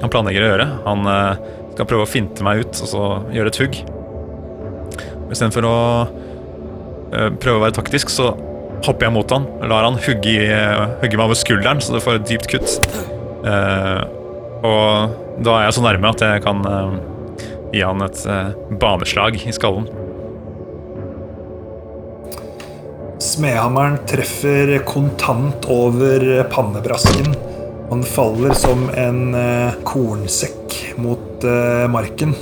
han 0.00 0.12
planlegger 0.12 0.44
å 0.44 0.50
gjøre. 0.52 0.66
Han 0.86 1.08
skal 1.74 1.88
prøve 1.90 2.06
å 2.06 2.08
finte 2.08 2.44
meg 2.46 2.62
ut 2.62 2.78
og 2.78 2.88
så 2.88 3.02
gjøre 3.34 3.50
et 3.50 3.58
hugg. 3.60 3.80
Istedenfor 5.26 5.66
å 5.68 5.74
prøve 7.42 7.58
å 7.58 7.64
være 7.66 7.76
taktisk, 7.76 8.12
så 8.14 8.30
hopper 8.86 9.08
jeg 9.08 9.16
mot 9.18 9.34
han. 9.34 9.44
Lar 9.68 9.84
han 9.90 9.98
hugge, 10.06 10.46
hugge 11.02 11.18
meg 11.18 11.26
over 11.26 11.36
skulderen, 11.36 11.82
så 11.84 11.98
det 11.98 12.04
får 12.06 12.22
et 12.22 12.30
dypt 12.30 12.48
kutt. 12.54 12.78
Og 14.70 15.20
da 15.40 15.56
er 15.56 15.68
jeg 15.68 15.76
så 15.78 15.84
nærme 15.84 16.10
at 16.12 16.22
jeg 16.24 16.42
kan 16.44 16.60
uh, 16.68 16.96
gi 17.72 17.80
han 17.84 18.04
et 18.04 18.22
uh, 18.28 18.52
baneslag 18.80 19.38
i 19.40 19.54
skallen. 19.56 19.88
Smedhammeren 23.20 23.98
treffer 24.08 24.74
kontant 24.88 25.64
over 25.72 26.26
pannebrasken. 26.52 27.32
Han 27.90 28.04
faller 28.06 28.52
som 28.58 28.86
en 28.92 29.22
uh, 29.32 29.80
kornsekk 29.88 30.76
mot 31.00 31.44
marken. 31.88 32.34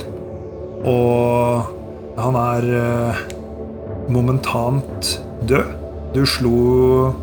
Og 0.83 1.69
han 2.19 2.35
er 2.35 2.65
momentant 4.11 5.13
død. 5.47 5.71
Du 6.11 6.25
slo 6.27 7.13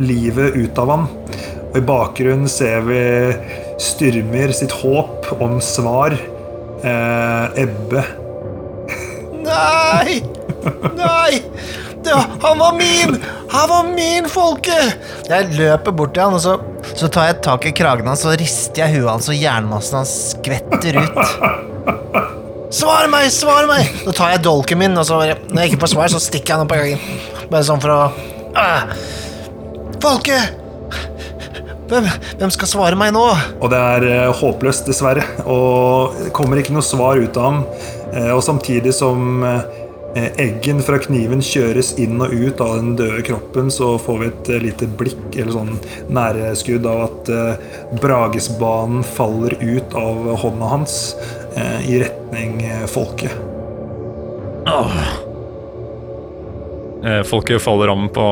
livet 0.00 0.56
ut 0.56 0.80
av 0.80 0.92
ham. 0.94 1.04
Og 1.68 1.76
i 1.76 1.84
bakgrunnen 1.84 2.48
ser 2.48 2.80
vi 2.88 3.02
Styrmer 3.78 4.50
sitt 4.56 4.72
håp 4.80 5.17
om 5.36 5.58
svar 5.64 6.14
eh, 6.14 7.62
ebbe. 7.64 8.04
Nei! 9.44 10.22
Nei! 10.96 11.42
Det, 12.04 12.14
han 12.42 12.58
var 12.58 12.76
min! 12.78 13.16
Han 13.50 13.68
var 13.68 13.88
min, 13.94 14.28
folket! 14.30 14.98
Jeg 15.28 15.48
løper 15.56 15.94
bort 15.96 16.14
til 16.16 16.24
han, 16.24 16.36
og 16.36 16.42
så, 16.42 16.56
så 16.94 17.08
tar 17.12 17.30
jeg 17.30 17.40
tak 17.44 17.66
i 17.68 17.74
kragen 17.76 18.08
hans 18.08 18.24
og 18.28 18.36
rister 18.40 18.84
jeg 18.84 18.98
huet 18.98 19.10
hans, 19.10 19.28
og 19.30 19.38
jernmassen 19.38 20.00
hans 20.00 20.14
skvetter 20.34 21.00
ut. 21.02 21.18
Svar 22.74 23.08
meg, 23.08 23.30
svar 23.32 23.68
meg! 23.70 23.88
Så 24.04 24.12
tar 24.12 24.34
jeg 24.34 24.44
dolken 24.44 24.82
min, 24.82 24.96
og 25.00 25.06
så, 25.08 25.22
når 25.48 25.62
jeg 25.62 25.72
ikke 25.72 25.82
får 25.86 25.94
svar, 25.94 26.12
så 26.12 26.22
stikker 26.22 26.54
jeg 26.54 26.66
opp 26.66 26.72
på 26.72 26.80
gangen. 26.82 27.20
Bare 27.48 27.64
sånn 27.64 27.80
for 27.80 27.94
å 27.94 28.00
øh. 28.52 28.96
Folket! 30.04 30.57
Hvem, 31.88 32.04
hvem 32.36 32.50
skal 32.52 32.68
svare 32.68 32.96
meg 33.00 33.14
nå? 33.16 33.24
Og 33.62 33.70
det 33.72 33.78
er 33.80 34.04
eh, 34.10 34.30
håpløst, 34.36 34.88
dessverre. 34.90 35.24
Og 35.48 36.18
det 36.20 36.32
kommer 36.36 36.60
ikke 36.60 36.74
noe 36.76 36.84
svar 36.84 37.16
ut 37.16 37.38
av 37.40 37.46
ham. 37.46 37.62
Eh, 38.12 38.32
og 38.34 38.42
samtidig 38.44 38.92
som 38.92 39.40
eh, 39.46 40.28
eggen 40.44 40.82
fra 40.84 40.98
kniven 41.00 41.40
kjøres 41.44 41.94
inn 42.00 42.20
og 42.20 42.34
ut 42.34 42.60
av 42.64 42.74
den 42.76 42.92
døde 42.98 43.22
kroppen, 43.24 43.72
så 43.72 43.94
får 44.04 44.20
vi 44.20 44.28
et 44.28 44.52
lite 44.66 44.90
blikk, 45.00 45.26
eller 45.32 45.56
sånn 45.56 45.74
næreskudd, 46.12 46.88
av 46.88 47.06
at 47.06 47.32
Bragesbanen 48.02 49.04
faller 49.16 49.56
ut 49.62 49.96
av 49.96 50.32
hånda 50.44 50.72
hans 50.74 50.98
eh, 51.56 51.88
i 51.88 52.02
retning 52.04 52.60
folket. 52.92 53.32
Oh. 54.68 54.92
Folket 57.24 57.62
faller 57.62 57.88
om 57.94 58.10
på, 58.12 58.26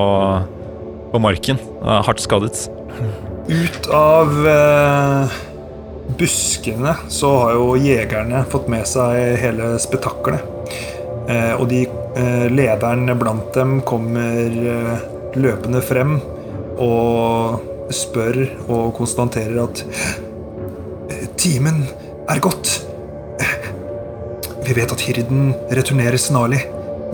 på 1.13 1.21
marken. 1.23 1.63
Er 1.87 2.05
hardt 2.05 2.21
skadet. 2.21 2.67
Ut 3.47 3.87
av 3.95 4.47
eh, 4.49 5.35
buskene 6.19 6.97
så 7.09 7.29
har 7.39 7.53
jo 7.55 7.77
jegerne 7.79 8.41
fått 8.51 8.67
med 8.73 8.89
seg 8.91 9.37
hele 9.39 9.77
spetakkelet. 9.79 10.73
Eh, 11.31 11.53
og 11.55 11.69
de 11.71 11.85
eh, 11.87 12.47
lederen 12.51 13.07
blant 13.21 13.53
dem 13.55 13.79
kommer 13.87 14.51
eh, 14.51 15.05
løpende 15.39 15.83
frem 15.85 16.17
og 16.83 17.93
spør 17.95 18.41
og 18.67 18.97
konstaterer 18.99 19.61
at 19.63 19.85
eh, 19.87 21.31
timen 21.39 21.85
er 22.27 22.43
gått. 22.43 22.81
Vi 24.67 24.75
vet 24.75 24.91
at 24.91 25.07
hirden 25.07 25.53
returnerer 25.71 26.19
snarlig. 26.19 26.65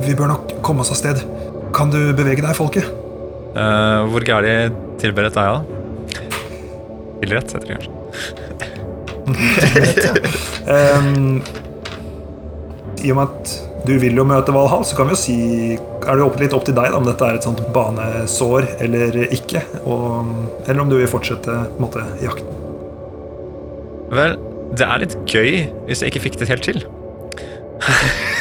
Vi 0.00 0.16
bør 0.16 0.32
nok 0.32 0.56
komme 0.64 0.80
oss 0.80 0.94
av 0.94 1.02
sted. 1.02 1.20
Kan 1.76 1.92
du 1.92 2.00
bevege 2.16 2.40
deg, 2.40 2.56
folket? 2.56 2.88
Uh, 3.52 4.08
hvor 4.08 4.24
gærlig 4.24 4.72
tilberedt 5.02 5.36
er 5.36 5.50
jeg, 5.50 5.60
da? 5.60 5.81
Tilrett, 7.22 7.52
heter 7.54 7.66
det 7.66 7.74
kanskje. 7.78 7.90
um, 10.66 11.42
I 13.02 13.10
og 13.12 13.18
med 13.18 13.28
at 13.28 13.52
du 13.86 13.96
vil 13.98 14.14
jo 14.18 14.24
møte 14.26 14.54
Valhall, 14.54 14.84
så 14.86 14.94
kan 14.98 15.08
vi 15.08 15.14
jo 15.16 15.18
si 15.18 15.36
Er 15.74 16.18
det 16.18 16.42
litt 16.42 16.54
opp 16.54 16.66
til 16.66 16.74
deg 16.76 16.90
da, 16.90 16.98
om 16.98 17.06
dette 17.06 17.26
er 17.26 17.38
et 17.38 17.46
sånt 17.46 17.62
banesår 17.74 18.68
eller 18.82 19.16
ikke? 19.28 19.62
Og, 19.82 20.28
eller 20.66 20.82
om 20.84 20.90
du 20.90 20.96
vil 21.00 21.10
fortsette 21.10 21.54
måte, 21.82 22.02
jakten. 22.22 22.50
Vel, 24.12 24.36
det 24.78 24.86
er 24.86 25.02
litt 25.02 25.16
gøy 25.30 25.52
hvis 25.88 26.02
jeg 26.02 26.12
ikke 26.12 26.24
fikk 26.28 26.38
det 26.42 26.50
helt 26.52 26.66
til. 26.68 26.82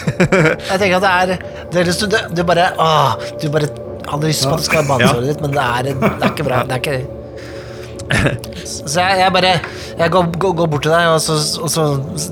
Jeg 0.01 0.77
tenker 0.81 0.97
at 0.97 1.03
det 1.05 1.11
er 1.13 1.27
det 1.71 1.81
er 1.81 1.85
du, 1.89 2.17
du 2.37 2.41
bare 2.45 2.67
åh, 2.81 3.13
Du 3.41 3.47
bare 3.53 3.69
hadde 4.09 4.29
lyst 4.29 4.45
på 4.45 4.53
at 4.53 4.61
det 4.61 4.67
skal 4.67 4.81
være 4.81 4.89
banesåret 4.91 5.27
ditt, 5.31 5.41
men 5.41 5.53
det 5.55 5.63
er, 5.63 5.89
det 5.89 6.11
er 6.11 6.29
ikke 6.33 6.45
bra. 6.45 6.61
Det 6.67 6.77
er 6.77 6.81
ikke 6.81 7.20
Så 8.67 8.99
jeg, 8.99 9.19
jeg 9.21 9.33
bare 9.33 9.51
Jeg 9.97 10.11
går, 10.13 10.31
går, 10.35 10.55
går 10.61 10.69
bort 10.71 10.83
til 10.85 10.93
deg, 10.93 11.07
og 11.13 11.21
så, 11.23 11.37
og 11.61 11.69
så 11.71 11.85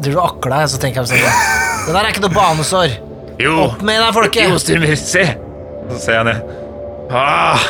driver 0.03 0.15
du 0.15 0.19
og 0.19 0.25
akler 0.27 0.55
deg, 0.55 0.65
og 0.67 0.73
så 0.73 0.81
tenker 0.83 1.03
jeg 1.03 1.11
sånn 1.11 1.85
Det 1.87 1.93
der 1.95 2.01
er 2.01 2.09
ikke 2.11 2.23
noe 2.25 2.35
banesår. 2.35 2.95
Jo, 3.39 3.53
Opp 3.69 3.83
med 3.87 4.01
deg, 4.01 4.09
jo, 4.09 4.15
folket! 4.17 4.57
Styrmir, 4.65 4.97
se! 4.99 5.25
Så 5.89 6.01
ser 6.03 6.19
jeg 6.19 6.27
ned. 6.27 6.55
Ah! 7.15 7.63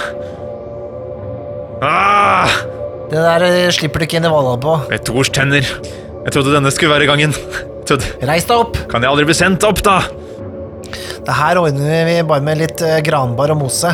Ah! 1.85 2.55
Det 3.09 3.21
der 3.23 3.45
eh, 3.47 3.69
slipper 3.73 4.01
du 4.01 4.05
ikke 4.07 4.19
inn 4.19 4.27
i 4.27 4.31
Valhall 4.33 4.59
på. 4.61 4.75
Med 4.91 5.05
Thors 5.07 5.31
tenner. 5.33 5.65
Jeg 6.25 6.33
trodde 6.35 6.53
denne 6.53 6.71
skulle 6.73 6.93
være 6.97 7.07
gangen. 7.09 7.33
Reis 8.21 8.45
deg 8.45 8.53
opp! 8.53 8.75
Kan 8.91 9.01
jeg 9.05 9.09
aldri 9.09 9.25
bli 9.29 9.37
sendt 9.37 9.63
opp, 9.65 9.79
da? 9.85 10.01
Det 11.25 11.37
her 11.37 11.57
ordner 11.61 12.05
vi 12.09 12.17
bare 12.27 12.45
med 12.45 12.59
litt 12.61 12.83
eh, 12.85 12.99
granbar 13.05 13.53
og 13.53 13.61
mose. 13.63 13.93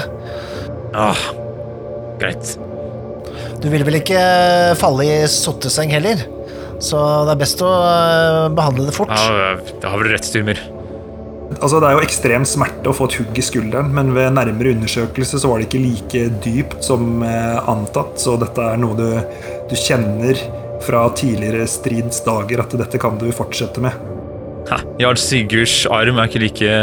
Ah, 0.95 1.21
greit. 2.21 2.55
Du 3.63 3.69
vil 3.71 3.85
vel 3.87 3.99
ikke 4.01 4.19
eh, 4.19 4.75
falle 4.79 5.05
i 5.07 5.19
sotteseng 5.31 5.93
heller? 5.95 6.25
Så 6.83 6.99
det 7.25 7.35
er 7.35 7.39
best 7.39 7.61
å 7.63 7.71
eh, 7.71 8.47
behandle 8.55 8.87
det 8.89 8.95
fort. 8.95 9.13
Ja, 9.15 9.55
da 9.81 9.93
har 9.93 10.01
vel 10.01 10.11
rett, 10.13 10.27
Styrmer. 10.27 10.59
Altså, 11.61 11.79
Det 11.79 11.87
er 11.87 11.95
jo 11.95 12.03
ekstrem 12.03 12.45
smerte 12.47 12.89
å 12.89 12.95
få 12.95 13.07
et 13.09 13.19
hugg 13.21 13.37
i 13.37 13.45
skulderen, 13.45 13.91
men 13.95 14.11
ved 14.15 14.33
nærmere 14.35 14.73
undersøkelse 14.75 15.39
så 15.41 15.51
var 15.51 15.61
det 15.61 15.69
ikke 15.69 15.83
like 15.83 16.23
dypt 16.43 16.81
som 16.85 17.23
eh, 17.23 17.59
antatt, 17.71 18.17
så 18.21 18.35
dette 18.41 18.65
er 18.73 18.81
noe 18.81 18.97
du, 18.97 19.07
du 19.69 19.75
kjenner 19.77 20.41
fra 20.85 21.05
tidligere 21.15 21.67
strids 21.69 22.19
dager 22.25 22.65
at 22.65 22.75
dette 22.81 22.99
kan 23.01 23.15
du 23.21 23.29
fortsette 23.33 23.81
med. 23.83 23.95
ha, 24.69 24.81
Jarl 24.99 25.17
Sigurds 25.21 25.85
arm 25.93 26.19
er 26.19 26.29
ikke 26.29 26.43
like 26.43 26.75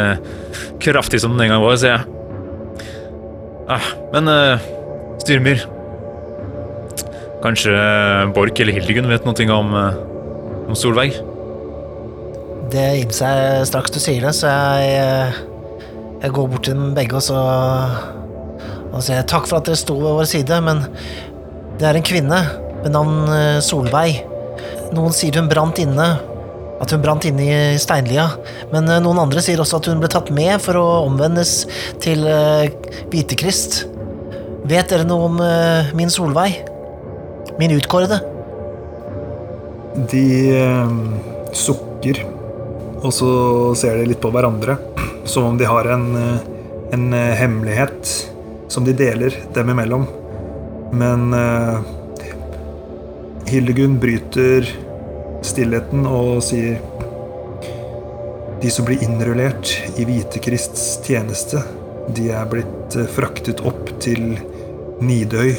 kraftig 0.83 1.21
som 1.23 1.37
den 1.37 1.49
en 1.49 1.57
gang 1.57 1.65
var, 1.67 1.77
ser 1.83 1.97
jeg. 1.97 2.19
Ah, 3.73 3.93
men 4.15 4.31
uh, 4.31 4.65
Styrmir 5.23 5.63
Kanskje 7.43 7.75
Borch 8.37 8.61
eller 8.63 8.77
Hildegunn 8.77 9.11
vet 9.11 9.27
noe 9.27 9.47
om, 9.57 9.75
eh, 9.75 10.01
om 10.69 10.79
Solveig? 10.79 11.19
Det 12.73 12.87
innser 13.03 13.37
jeg 13.37 13.69
straks 13.69 13.93
du 13.93 13.99
sier 14.01 14.23
det, 14.25 14.35
så 14.39 14.49
jeg, 14.49 14.97
eh, 15.03 15.41
jeg 16.23 16.33
går 16.33 16.49
bort 16.49 16.65
til 16.65 16.79
dem 16.79 16.95
begge 16.97 17.19
og 17.19 17.25
så 17.27 17.39
og 18.93 19.01
sier 19.01 19.25
takk 19.25 19.47
for 19.49 19.59
at 19.59 19.69
dere 19.69 19.81
sto 19.81 19.97
ved 19.97 20.19
vår 20.19 20.29
side, 20.29 20.59
men 20.65 20.83
det 21.81 21.89
er 21.89 21.97
en 21.97 22.05
kvinne 22.05 22.41
med 22.83 22.93
navn 22.93 23.23
eh, 23.33 23.61
Solveig. 23.65 24.21
Noen 24.93 25.15
sier 25.17 25.39
hun 25.41 25.49
brant 25.49 25.81
inne, 25.81 26.09
at 26.83 26.93
hun 26.93 27.03
brant 27.05 27.25
inne 27.25 27.47
i 27.47 27.79
steinlia, 27.81 28.29
men 28.73 28.91
eh, 28.91 29.01
noen 29.03 29.23
andre 29.25 29.45
sier 29.45 29.63
også 29.63 29.81
at 29.81 29.89
hun 29.89 30.03
ble 30.03 30.11
tatt 30.13 30.33
med 30.35 30.61
for 30.63 30.77
å 30.81 30.87
omvendes 31.07 31.63
til 32.05 32.27
eh, 32.29 32.69
Hvitekrist. 33.13 33.87
Vet 34.69 34.93
dere 34.93 35.09
noe 35.09 35.31
om 35.31 35.41
eh, 35.43 35.95
min 35.97 36.13
Solveig? 36.13 36.72
Min 37.59 37.75
utkårede? 37.77 38.21
De 40.11 40.27
eh, 40.57 40.93
sukker, 41.53 42.23
og 43.03 43.13
så 43.13 43.33
ser 43.77 44.01
de 44.01 44.09
litt 44.09 44.23
på 44.23 44.33
hverandre, 44.33 44.79
som 45.29 45.51
om 45.51 45.59
de 45.61 45.69
har 45.69 45.89
en, 45.93 46.07
eh, 46.17 46.47
en 46.97 47.11
eh, 47.13 47.35
hemmelighet 47.39 48.15
som 48.73 48.87
de 48.89 48.95
deler 48.97 49.37
dem 49.55 49.71
imellom. 49.75 50.07
Men 50.97 51.33
eh, 51.37 51.83
Hildegunn 53.53 53.99
bryter 54.01 54.69
stillheten 55.45 56.07
og 56.09 56.41
sier 56.47 56.81
De 58.63 58.71
som 58.71 58.87
blir 58.87 59.03
innrullert 59.03 59.73
i 59.99 60.05
Hvitekrists 60.07 61.01
tjeneste, 61.03 61.65
de 62.15 62.29
er 62.31 62.49
blitt 62.49 62.97
eh, 62.97 63.09
fraktet 63.11 63.61
opp 63.67 63.91
til 64.03 64.37
Nidøy, 65.03 65.57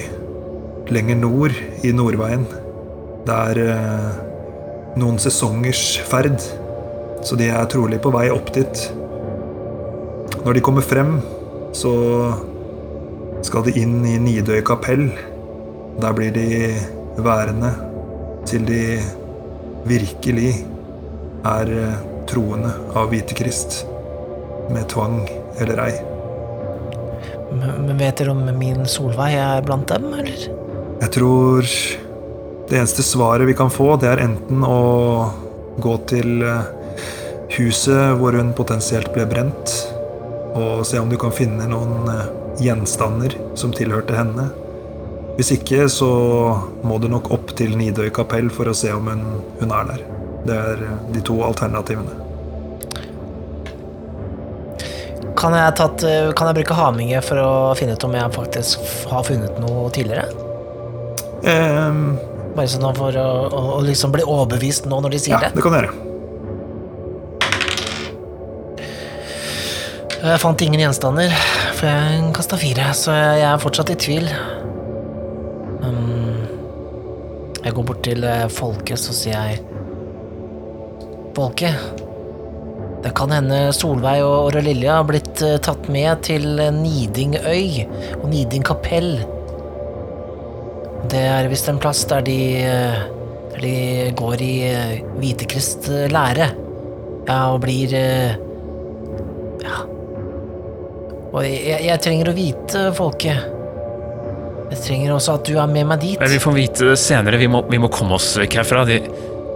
lenger 0.91 1.15
nord 1.15 1.55
i 1.83 1.91
Nordveien. 1.95 2.45
Det 3.23 3.35
er 3.35 3.59
eh, 3.63 4.17
noen 4.99 5.19
sesongers 5.21 5.83
ferd, 6.09 6.41
så 7.23 7.37
de 7.39 7.47
er 7.53 7.69
trolig 7.71 8.01
på 8.03 8.11
vei 8.13 8.27
opp 8.33 8.51
dit. 8.55 8.83
Når 10.43 10.57
de 10.57 10.63
kommer 10.65 10.83
frem, 10.83 11.15
så 11.75 11.93
skal 13.45 13.63
de 13.67 13.75
inn 13.79 14.01
i 14.07 14.17
Nidøy 14.19 14.59
kapell. 14.67 15.07
Der 16.01 16.15
blir 16.17 16.33
de 16.35 16.73
værende 17.23 17.71
til 18.49 18.65
de 18.67 18.83
virkelig 19.87 20.65
er 21.47 21.69
eh, 21.69 22.01
troende 22.27 22.71
av 22.97 23.11
Hvitekrist, 23.11 23.83
med 24.71 24.87
tvang 24.91 25.21
eller 25.61 25.85
ei. 25.85 25.93
Men 27.53 27.99
vet 27.99 28.19
dere 28.19 28.33
om 28.33 28.43
min 28.57 28.87
Solveig 28.89 29.35
er 29.37 29.63
blant 29.65 29.91
dem, 29.91 30.07
eller? 30.17 30.62
Jeg 31.03 31.11
tror 31.17 31.67
det 32.69 32.77
eneste 32.79 33.03
svaret 33.03 33.43
vi 33.49 33.55
kan 33.57 33.71
få, 33.71 33.97
det 33.99 34.07
er 34.07 34.21
enten 34.23 34.61
å 34.63 35.33
gå 35.83 35.95
til 36.07 36.45
eh, 36.47 36.69
huset 37.57 38.13
hvor 38.21 38.37
hun 38.37 38.53
potensielt 38.55 39.09
ble 39.11 39.25
brent, 39.27 39.73
og 40.55 40.85
se 40.87 41.01
om 41.01 41.09
du 41.11 41.17
kan 41.19 41.33
finne 41.35 41.67
noen 41.67 42.07
eh, 42.13 42.29
gjenstander 42.63 43.35
som 43.59 43.73
tilhørte 43.75 44.15
henne. 44.15 44.47
Hvis 45.35 45.51
ikke, 45.57 45.89
så 45.91 46.07
må 46.87 47.01
du 47.03 47.09
nok 47.11 47.33
opp 47.35 47.51
til 47.59 47.75
Nidøy 47.75 48.07
kapell 48.15 48.47
for 48.53 48.71
å 48.71 48.77
se 48.77 48.93
om 48.95 49.09
hun, 49.11 49.25
hun 49.59 49.75
er 49.75 49.89
der. 49.91 50.05
Det 50.47 50.61
er 50.69 50.85
eh, 50.87 51.03
de 51.17 51.25
to 51.27 51.41
alternativene. 51.43 52.21
Kan 55.35 55.57
jeg, 55.57 55.75
tatt, 55.75 56.07
kan 56.39 56.47
jeg 56.47 56.61
bruke 56.61 56.79
Haminge 56.79 57.19
for 57.25 57.43
å 57.43 57.53
finne 57.75 57.97
ut 57.97 58.07
om 58.07 58.15
jeg 58.15 58.35
faktisk 58.37 58.89
har 59.11 59.27
funnet 59.27 59.59
noe 59.59 59.89
tidligere? 59.91 60.42
Ehm, 61.43 62.05
Bare 62.53 62.69
sånn 62.69 62.85
for 62.95 63.15
å, 63.17 63.29
å, 63.49 63.61
å 63.79 63.83
liksom 63.83 64.11
bli 64.13 64.23
overbevist 64.29 64.85
nå 64.85 64.99
når 65.01 65.15
de 65.15 65.21
sier 65.23 65.33
ja, 65.33 65.39
det. 65.47 65.55
det 65.57 65.63
kan 65.65 65.73
du 65.73 65.79
gjøre. 65.79 65.93
Jeg 70.23 70.39
fant 70.39 70.61
ingen 70.63 70.79
gjenstander. 70.85 71.33
for 71.75 71.89
jeg 71.89 72.29
kasta 72.37 72.59
fire, 72.61 72.85
så 72.95 73.15
jeg 73.17 73.41
er 73.49 73.59
fortsatt 73.59 73.89
i 73.91 73.97
tvil. 73.99 74.29
Um, 75.83 76.45
jeg 77.57 77.73
går 77.75 77.89
bort 77.89 78.03
til 78.05 78.23
folket, 78.23 78.55
Folke, 78.59 78.99
så 79.01 79.17
sier 79.17 79.35
jeg 79.35 79.59
Folke, 81.33 81.73
det 83.03 83.11
kan 83.17 83.33
hende 83.33 83.73
Solveig 83.75 84.21
og 84.23 84.53
Aurelille 84.53 84.87
har 84.87 85.03
blitt 85.07 85.41
eh, 85.43 85.57
tatt 85.65 85.89
med 85.91 86.21
til 86.23 86.59
eh, 86.61 86.69
Nidingøy 86.71 87.81
og 88.21 88.27
Niding 88.31 88.63
kapell. 88.63 89.17
Det 91.11 91.19
er 91.19 91.49
visst 91.51 91.67
en 91.71 91.79
plass 91.81 92.03
der 92.09 92.23
de, 92.25 92.37
eh, 92.63 93.01
der 93.53 93.63
de 93.63 93.75
går 94.17 94.43
i 94.43 94.53
eh, 94.69 95.01
Hvitekrist 95.19 95.89
eh, 95.91 96.07
lære. 96.11 96.49
Ja, 97.27 97.39
og 97.53 97.61
blir 97.63 97.93
Ja. 99.63 99.83
Og 101.33 101.41
jeg, 101.47 101.79
jeg 101.87 102.01
trenger 102.03 102.29
å 102.29 102.35
vite, 102.37 102.81
folket. 102.93 103.49
Jeg 104.73 104.81
trenger 104.85 105.13
også 105.15 105.37
at 105.37 105.47
du 105.47 105.57
er 105.57 105.69
med 105.69 105.87
meg 105.89 106.01
dit. 106.01 106.17
Men 106.21 106.31
vi 106.31 106.41
får 106.41 106.55
vite 106.57 106.89
det 106.91 106.97
senere. 107.01 107.39
Vi 107.41 107.49
må, 107.51 107.63
vi 107.69 107.79
må 107.81 107.89
komme 107.93 108.17
oss 108.17 108.33
vekk 108.41 108.59
herfra. 108.61 108.83
De, 108.89 108.99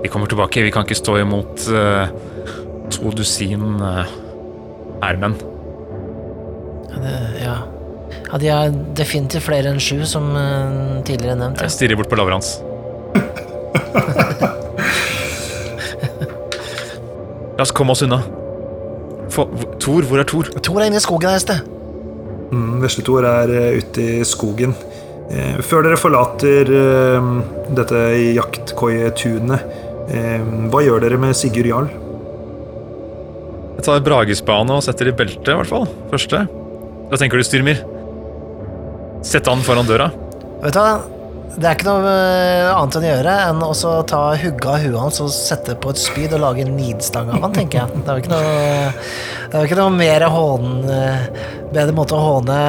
de 0.03 0.11
kommer 0.13 0.29
tilbake. 0.29 0.65
Vi 0.65 0.73
kan 0.73 0.85
ikke 0.85 0.97
stå 0.97 1.19
imot 1.23 1.67
uh, 1.73 2.09
to 2.93 3.13
dusin 3.17 3.81
uh, 3.81 4.03
ærmenn. 5.05 5.37
Ja, 6.91 7.01
det, 7.01 7.17
ja. 7.43 7.57
Ja, 8.27 8.37
de 8.41 8.47
er 8.51 8.73
definitivt 8.97 9.45
flere 9.47 9.71
enn 9.71 9.79
sju, 9.81 10.01
som 10.09 10.25
eh, 10.35 11.01
tidligere 11.07 11.37
nevnt. 11.39 11.61
Jeg 11.63 11.71
stirrer 11.75 11.95
bort 11.99 12.09
på 12.11 12.17
laveren 12.19 12.37
hans. 12.41 12.49
La 17.57 17.63
oss 17.65 17.71
komme 17.73 17.91
oss 17.95 18.03
unna. 18.05 18.19
Hvor- 19.33 19.49
Tor, 19.81 20.01
hvor 20.09 20.19
er 20.19 20.23
Tor? 20.29 20.43
Tor 20.61 20.79
er 20.81 20.85
inne 20.91 20.99
i 20.99 21.03
skogen 21.03 21.29
her 21.29 21.35
et 21.39 21.45
sted. 21.45 21.59
Mm, 22.51 22.77
Vesle-Tor 22.83 23.23
er 23.27 23.47
uh, 23.51 23.77
ute 23.81 24.01
i 24.19 24.23
skogen. 24.27 24.71
Uh, 25.27 25.57
Før 25.65 25.83
dere 25.87 25.97
forlater 25.99 26.69
uh, 26.71 27.31
dette 27.75 27.99
jaktkoietunet, 28.37 29.59
uh, 30.11 30.39
hva 30.71 30.79
gjør 30.85 30.99
dere 31.03 31.17
med 31.19 31.35
Sigurd 31.35 31.67
Jarl? 31.71 31.89
Jeg 33.77 33.83
tar 33.85 33.99
Bragesbane 34.05 34.73
og 34.77 34.83
setter 34.85 35.05
i 35.11 35.15
beltet, 35.17 35.49
i 35.51 35.57
hvert 35.59 35.69
fall. 35.69 35.85
Første. 36.11 36.37
Hva 37.09 37.15
tenker 37.21 37.37
du, 37.39 37.43
Styrmir? 37.45 37.77
Sette 39.25 39.49
han 39.51 39.63
foran 39.65 39.87
døra? 39.89 40.09
Vet 40.63 40.73
du 40.75 40.79
hva? 40.81 40.97
Det 41.57 41.65
er 41.65 41.73
ikke 41.73 41.87
noe 41.87 42.09
eh, 42.11 42.67
annet 42.69 42.95
enn 42.99 43.05
å 43.07 43.09
gjøre 43.09 43.35
enn 43.47 43.61
å 43.65 43.71
så 43.73 43.91
ta 44.05 44.19
hugga 44.37 44.75
av 44.75 44.83
huet 44.83 44.99
hans 45.01 45.17
og 45.23 45.31
sette 45.33 45.73
på 45.81 45.89
et 45.89 45.97
spyd 45.97 46.35
og 46.37 46.43
lage 46.43 46.61
en 46.61 46.75
nidstang 46.77 47.31
av 47.33 47.41
han, 47.47 47.55
tenker 47.55 47.79
jeg. 47.81 48.03
Det 48.05 48.11
er 48.13 48.19
jo 48.19 48.21
ikke 48.21 48.33
noe, 48.35 48.91
det 49.49 49.57
er 49.57 49.65
ikke 49.65 49.79
noe 49.79 49.95
mer 49.95 50.25
hån, 50.35 50.67
eh, 50.93 51.25
bedre 51.73 51.95
måte 51.97 52.13
å 52.13 52.21
håne 52.27 52.59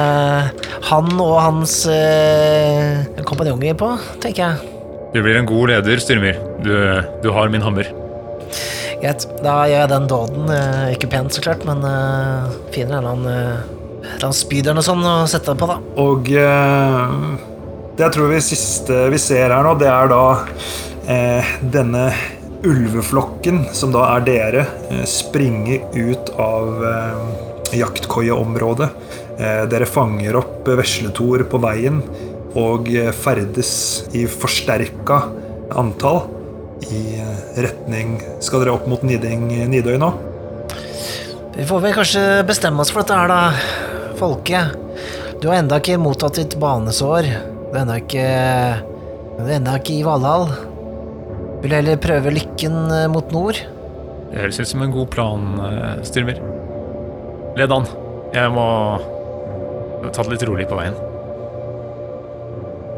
han 0.89 1.11
og 1.21 1.35
hans 1.37 1.75
eh, 1.93 3.05
kompanjonger 3.29 3.77
på, 3.77 3.91
tenker 4.25 4.47
jeg. 4.47 4.75
Du 5.13 5.21
blir 5.25 5.37
en 5.37 5.49
god 5.49 5.69
leder, 5.75 6.01
Styrmyr. 6.01 6.41
Du, 6.65 6.73
du 7.21 7.29
har 7.35 7.53
min 7.53 7.61
hammer. 7.65 7.93
Greit, 9.03 9.27
da 9.45 9.59
gjør 9.69 9.83
jeg 9.85 9.91
den 9.93 10.09
dåden. 10.09 10.49
eh, 10.49 10.95
Ikke 10.97 11.11
pent, 11.13 11.29
så 11.37 11.45
klart, 11.45 11.61
men 11.69 11.85
eh, 11.85 12.49
finner 12.73 13.05
en 13.13 13.29
eller 14.19 14.79
og 14.79 14.85
sånn 14.85 15.05
å 15.05 15.15
sette 15.29 15.55
på, 15.57 15.69
da. 15.69 15.77
Og 16.01 16.31
eh, 16.31 17.15
det 17.97 18.05
jeg 18.05 18.15
tror 18.15 18.31
vi 18.31 18.41
siste 18.43 19.05
vi 19.11 19.19
ser 19.21 19.51
her 19.51 19.65
nå, 19.65 19.75
det 19.79 19.89
er 19.91 20.11
da 20.11 20.23
eh, 21.09 21.55
denne 21.73 22.09
ulveflokken, 22.63 23.65
som 23.75 23.93
da 23.95 24.05
er 24.15 24.25
dere, 24.27 24.65
eh, 24.91 25.05
springe 25.07 25.81
ut 25.95 26.31
av 26.39 26.83
eh, 26.87 27.77
jaktkoieområdet. 27.79 28.89
Eh, 29.39 29.63
dere 29.71 29.87
fanger 29.87 30.35
opp 30.39 30.67
vesletor 30.67 31.45
på 31.47 31.61
veien 31.63 32.01
og 32.59 32.89
eh, 32.91 33.11
ferdes 33.15 33.71
i 34.15 34.25
forsterka 34.27 35.21
antall 35.79 36.25
i 36.89 37.19
retning 37.59 38.17
Skal 38.43 38.63
dere 38.63 38.73
opp 38.77 38.87
mot 38.87 39.03
Niding, 39.03 39.49
Nidøy 39.69 39.97
nå? 39.99 40.09
Vi 41.55 41.67
får 41.67 41.83
vel 41.83 41.95
kanskje 41.95 42.23
bestemme 42.47 42.79
oss 42.83 42.91
for 42.95 43.03
dette 43.03 43.19
her, 43.19 43.27
da. 43.27 43.88
Folke, 44.19 44.65
du 45.39 45.47
har 45.47 45.61
enda 45.61 45.77
ikke 45.79 45.95
mottatt 46.01 46.35
ditt 46.35 46.57
banesår. 46.59 47.27
Du 47.69 47.75
er 47.77 47.83
enda 47.85 47.95
ikke 48.01 48.25
Du 49.37 49.45
er 49.45 49.53
enda 49.55 49.77
ikke 49.79 49.93
i 49.95 50.03
Valhall. 50.03 50.49
Vil 51.61 51.71
du 51.71 51.75
heller 51.77 52.01
prøve 52.03 52.33
lykken 52.35 52.75
eh, 52.91 53.05
mot 53.11 53.31
nord? 53.31 53.61
Det 54.29 54.41
høres 54.41 54.59
ut 54.59 54.67
som 54.67 54.83
en 54.83 54.91
god 54.91 55.07
plan, 55.13 55.45
Styrmer. 56.05 56.41
Led 57.57 57.71
an. 57.71 57.87
Jeg 58.35 58.51
må 58.53 58.65
ta 60.11 60.25
det 60.25 60.35
litt 60.35 60.45
rolig 60.47 60.67
på 60.69 60.77
veien. 60.77 60.99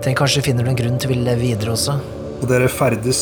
Tenk 0.01 0.17
kanskje 0.17 0.43
finner 0.49 0.65
du 0.65 0.73
en 0.73 0.81
grunn 0.81 0.97
til 0.97 1.11
å 1.11 1.13
ville 1.13 1.37
videre 1.37 1.75
også. 1.75 1.99
Og 2.41 2.49
dere 2.49 2.67
ferdes 2.73 3.21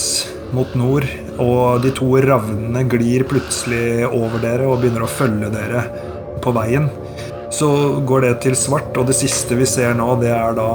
mot 0.55 0.71
nord, 0.79 1.05
og 1.35 1.83
de 1.83 1.91
to 1.95 2.07
ravnene 2.23 2.85
glir 2.89 3.27
plutselig 3.27 4.07
over 4.07 4.39
dere 4.41 4.71
og 4.71 4.79
begynner 4.79 5.03
å 5.03 5.11
følge 5.11 5.51
dere 5.53 5.83
på 6.39 6.55
veien. 6.55 6.87
Så 7.51 7.99
går 8.05 8.21
det 8.21 8.33
til 8.43 8.55
svart, 8.55 8.97
og 8.97 9.07
det 9.09 9.15
siste 9.17 9.57
vi 9.57 9.65
ser 9.67 9.95
nå, 9.97 10.11
det 10.21 10.29
er 10.35 10.53
da 10.57 10.69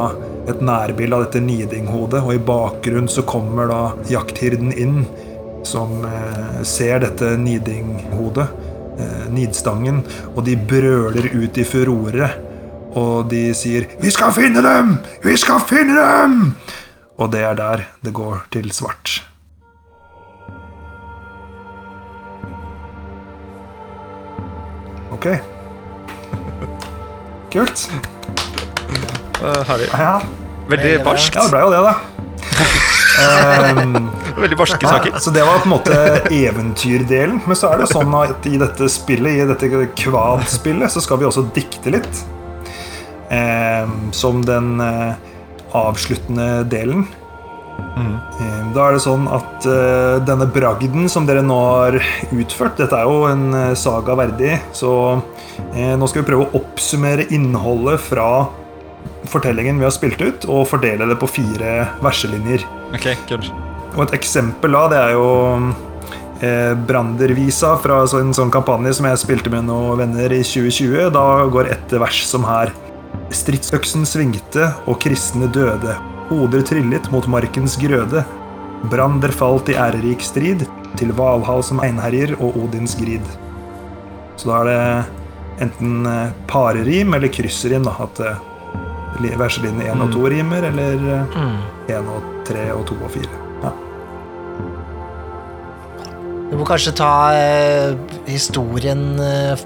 et 0.50 0.60
nærbilde 0.64 1.16
av 1.16 1.26
dette 1.26 1.42
nidinghodet, 1.44 2.20
og 2.20 2.34
i 2.34 2.42
bakgrunnen 2.42 3.10
så 3.10 3.22
kommer 3.26 3.70
da 3.70 3.80
jakthirden 4.10 4.74
inn, 4.74 5.04
som 5.64 6.02
eh, 6.04 6.62
ser 6.66 7.00
dette 7.06 7.36
nidinghodet, 7.40 8.48
eh, 8.98 9.22
nidstangen, 9.32 10.02
og 10.34 10.42
de 10.48 10.58
brøler 10.58 11.30
ut 11.32 11.62
i 11.62 11.68
furore, 11.68 12.32
og 12.94 13.30
de 13.30 13.54
sier 13.54 13.86
'Vi 13.98 14.10
skal 14.10 14.32
finne 14.32 14.62
dem! 14.62 14.98
Vi 15.22 15.36
skal 15.36 15.60
finne 15.60 15.94
dem!' 15.94 16.54
Og 17.18 17.30
det 17.30 17.42
er 17.42 17.54
der 17.54 17.86
det 18.02 18.12
går 18.12 18.46
til 18.50 18.70
svart. 18.70 19.22
Ok. 25.10 25.53
Kult. 27.54 27.86
herlig. 29.68 29.86
Ja, 29.94 30.18
Veldig 30.68 31.04
barskt. 31.04 31.36
ja 31.36 31.44
det 31.44 31.52
ble 31.52 31.60
jo 31.62 31.70
det, 31.70 31.82
da. 31.84 31.92
um, 33.84 34.08
Veldig 34.42 34.56
barske 34.58 34.82
ja, 34.82 34.94
saker. 34.96 35.18
så 35.22 35.30
det 35.30 35.44
var 35.46 35.60
på 35.62 35.68
en 35.68 35.74
måte 35.76 35.98
eventyrdelen. 36.34 37.40
Men 37.46 37.58
så 37.58 37.70
er 37.70 37.78
det 37.78 37.86
jo 37.86 38.00
sånn 38.00 38.16
at 38.18 38.48
i 38.50 38.56
dette 38.58 38.88
spillet, 38.90 39.38
i 39.38 39.46
dette 39.46 39.84
kvad-spillet, 40.00 40.90
så 40.90 41.02
skal 41.04 41.20
vi 41.22 41.28
også 41.28 41.46
dikte 41.54 41.94
litt. 41.94 42.24
Um, 43.30 44.10
som 44.14 44.42
den 44.46 44.82
uh, 44.82 45.14
avsluttende 45.74 46.64
delen. 46.70 47.06
Ehm, 48.40 48.72
Da 48.74 48.88
er 48.88 48.96
det 48.96 49.04
sånn 49.04 49.28
at 49.30 49.66
eh, 49.70 50.18
denne 50.26 50.48
bragden 50.50 51.08
som 51.10 51.26
dere 51.28 51.44
nå 51.46 51.54
har 51.54 51.98
utført 52.34 52.80
Dette 52.80 52.98
er 52.98 53.06
jo 53.06 53.28
en 53.30 53.54
eh, 53.54 53.74
saga 53.78 54.16
verdig, 54.18 54.56
så 54.74 55.22
eh, 55.76 55.94
nå 55.94 56.08
skal 56.10 56.24
vi 56.24 56.28
prøve 56.32 56.48
å 56.48 56.60
oppsummere 56.60 57.28
innholdet 57.34 58.02
fra 58.02 58.48
fortellingen 59.30 59.78
vi 59.78 59.86
har 59.86 59.94
spilt 59.94 60.20
ut, 60.20 60.46
og 60.50 60.66
fordele 60.68 61.06
det 61.08 61.16
på 61.20 61.30
fire 61.30 61.74
verselinjer. 62.04 62.64
Ok, 62.94 63.08
good. 63.30 63.46
Og 63.94 64.06
et 64.08 64.16
eksempel 64.18 64.74
da, 64.74 64.82
det 64.90 65.00
er 65.00 65.14
jo 65.14 65.28
eh, 66.42 66.72
Brandervisa 66.88 67.76
fra 67.82 68.02
en 68.18 68.34
sånn 68.36 68.52
kampanje 68.54 68.96
som 68.98 69.08
jeg 69.08 69.22
spilte 69.22 69.52
med 69.54 69.68
noen 69.68 70.02
venner 70.02 70.34
i 70.34 70.42
2020. 70.42 71.12
Da 71.14 71.28
går 71.50 71.70
ett 71.76 71.94
vers 72.02 72.24
som 72.26 72.46
her. 72.48 72.74
Stridsøksen 73.34 74.04
svingte, 74.06 74.72
og 74.90 74.98
kristne 75.02 75.48
døde. 75.54 75.94
Hoder 76.30 76.62
trillet 76.66 77.10
mot 77.12 77.26
markens 77.28 77.76
grøde. 77.80 78.24
Brander 78.92 79.32
falt 79.32 79.68
i 79.72 79.76
ærerik 79.80 80.20
strid, 80.24 80.64
til 80.96 81.10
Valhall 81.18 81.62
som 81.66 81.80
einherjer 81.82 82.34
og 82.38 82.56
Odins 82.60 82.94
grid. 82.98 83.24
Så 84.38 84.48
da 84.50 84.60
er 84.60 84.68
det 84.68 85.66
enten 85.68 86.04
eh, 86.06 86.32
parerim 86.50 87.14
eller 87.16 87.28
kryssrim, 87.32 87.84
da. 87.86 87.94
At 88.04 88.20
eh, 88.20 88.36
li- 89.24 89.34
verselinje 89.38 89.88
1 89.92 90.04
og 90.04 90.12
2 90.14 90.28
rimer, 90.34 90.68
eller 90.70 91.04
én 91.04 91.56
1 91.98 92.12
og 92.14 92.28
3 92.48 92.68
og 92.76 92.84
2 92.90 92.98
og 93.08 93.10
4. 93.14 93.40
Ja. 93.64 93.72
Du 96.50 96.58
må 96.60 96.66
kanskje 96.68 96.92
ta 96.98 97.12
eh, 97.34 97.94
historien 98.30 99.06
eh, 99.22 99.56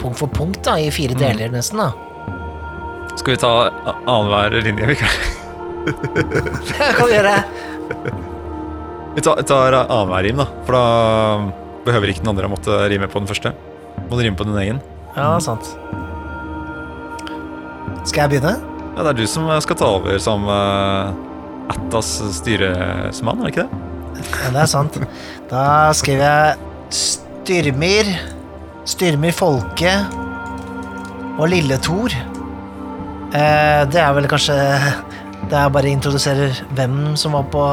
punkt 0.00 0.18
for 0.18 0.32
punkt 0.34 0.62
da, 0.66 0.78
i 0.82 0.88
fire 0.94 1.14
deler, 1.18 1.52
nesten. 1.54 1.78
da. 1.78 1.92
Skal 3.20 3.34
vi 3.36 3.40
ta 3.42 3.52
annenhver 4.08 4.56
linje? 4.64 4.88
Vi, 4.88 4.96
kan. 4.98 5.18
Det 5.86 6.88
kan 6.96 7.10
jeg? 7.10 7.16
gjøre. 7.16 7.34
vi 9.16 9.24
tar, 9.24 9.42
tar 9.48 9.76
annenhver 9.82 10.26
rim, 10.26 10.42
da. 10.42 10.46
For 10.66 10.76
da 10.76 10.84
behøver 11.86 12.12
ikke 12.12 12.24
den 12.24 12.32
andre 12.32 12.48
å 12.48 12.52
måtte 12.54 12.78
rime 12.92 13.08
på 13.10 13.22
den 13.22 13.30
første. 13.30 13.54
Må 14.08 14.18
du 14.18 14.24
rime 14.24 14.38
på 14.38 14.46
din 14.48 14.58
egen. 14.62 14.82
Ja, 15.16 15.34
sant. 15.42 15.74
Skal 18.08 18.24
jeg 18.24 18.34
begynne? 18.34 18.56
Ja, 18.96 19.04
Det 19.04 19.12
er 19.12 19.20
du 19.22 19.26
som 19.30 19.48
skal 19.64 19.78
ta 19.78 19.88
over 19.98 20.18
som 20.20 20.44
uh, 20.48 21.12
Attas 21.72 22.16
styresmann, 22.38 23.40
er 23.40 23.48
det 23.48 23.54
ikke 23.54 23.66
det? 23.66 23.80
Ja, 24.22 24.50
det 24.52 24.64
er 24.64 24.70
sant. 24.70 24.98
Da 25.50 25.64
skriver 25.96 26.26
jeg 26.26 26.58
Styrmir, 26.92 28.10
Styrmir 28.88 29.32
Folke 29.36 29.94
og 31.38 31.48
Lille 31.48 31.78
Thor 31.82 32.12
Eh, 33.32 33.82
det 33.88 33.96
er 33.96 34.12
vel 34.12 34.28
kanskje 34.28 34.54
Det 35.52 35.58
er 35.60 35.68
bare 35.72 35.90
introduserer 35.92 36.62
hvem 36.72 37.12
som 37.20 37.34
var 37.36 37.44
på, 37.52 37.64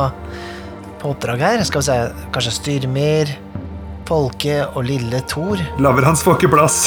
på 0.99 1.13
oppdrag 1.13 1.39
her. 1.45 1.61
Skal 1.63 1.79
vi 1.79 1.87
se 1.87 2.27
Kanskje 2.35 2.51
Styrmir, 2.57 3.31
Folke 4.09 4.57
og 4.73 4.83
Lille 4.83 5.21
Thor? 5.31 5.61
Lavrans 5.79 6.23
får 6.25 6.41
ikke 6.41 6.51
plass. 6.57 6.81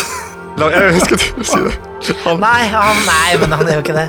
Jeg 0.60 0.92
husker 0.98 1.16
du 1.16 1.44
si 1.48 1.60
det. 1.64 1.72
Han, 2.26 2.42
Nei, 2.42 2.66
han, 2.68 2.98
nei, 3.08 3.28
men 3.40 3.54
han 3.56 3.64
gjør 3.64 3.78
jo 3.78 3.84
ikke 3.86 3.94
det. 3.96 4.08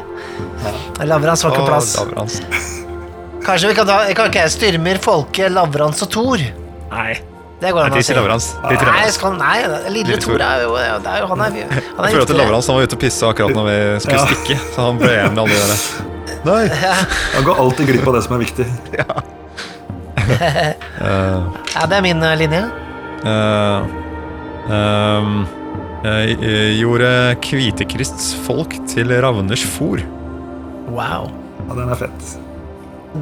Lavrans 1.08 1.44
får 1.46 1.56
ikke 1.56 1.68
plass. 1.70 1.94
Å, 2.02 2.04
Lavrans. 2.10 2.40
Kanskje 3.44 3.70
vi 3.72 3.76
kan 3.78 3.88
ta 3.88 4.02
kan 4.16 4.28
ikke 4.32 4.44
jeg 4.44 4.52
Styrmir, 4.58 5.00
Folke, 5.04 5.48
Lavrans 5.52 6.04
og 6.04 6.12
Thor? 6.12 6.44
Nei, 6.92 7.14
Det 7.64 7.72
går 7.72 7.86
an 7.88 7.96
å 7.96 8.02
si. 8.04 8.16
Lavrans. 8.18 8.50
Nei, 8.68 9.08
skal, 9.16 9.38
nei, 9.40 9.56
Lille 9.88 9.94
Lille 10.02 10.20
Thor 10.20 10.42
er 10.44 10.66
jo, 10.66 10.74
det 10.76 11.14
er 11.16 11.24
jo 11.24 11.30
han 11.32 11.46
er, 11.48 11.54
han 11.54 11.62
er 11.64 12.10
Jeg 12.12 12.18
føler 12.18 12.26
at. 12.28 12.34
Lavrans 12.44 12.68
var 12.74 12.84
ute 12.90 12.98
og 13.00 13.02
pissa 13.06 13.30
akkurat 13.32 13.56
når 13.56 13.70
vi 13.72 13.78
skulle 14.04 14.20
Ja. 14.20 14.26
stikke. 14.34 14.60
Så 14.76 14.90
han 14.90 15.00
ble 15.00 15.14
enig 15.22 15.32
med 15.38 15.46
alle 15.46 15.62
de 15.62 15.70
der. 15.72 16.12
Nei. 16.44 16.68
Man 17.36 17.46
går 17.48 17.60
alltid 17.64 17.88
glipp 17.88 18.08
av 18.08 18.18
det 18.18 18.26
som 18.26 18.36
er 18.38 18.44
viktig. 18.44 18.68
Ja, 19.00 19.24
Ja, 21.74 21.88
det 21.90 21.98
er 21.98 22.04
min 22.06 22.24
eh, 22.24 22.38
linje. 22.40 22.62
Uh, 23.24 23.86
um, 24.68 25.44
jeg, 26.04 26.38
eh, 26.44 26.72
gjorde 26.76 27.10
Kvitekrists 27.44 28.34
folk 28.46 28.76
til 28.92 29.14
Ravners 29.24 29.64
fôr. 29.76 30.04
Wow. 30.92 31.30
Ja, 31.70 31.78
den 31.78 31.92
er 31.92 32.00
fett. 32.00 32.34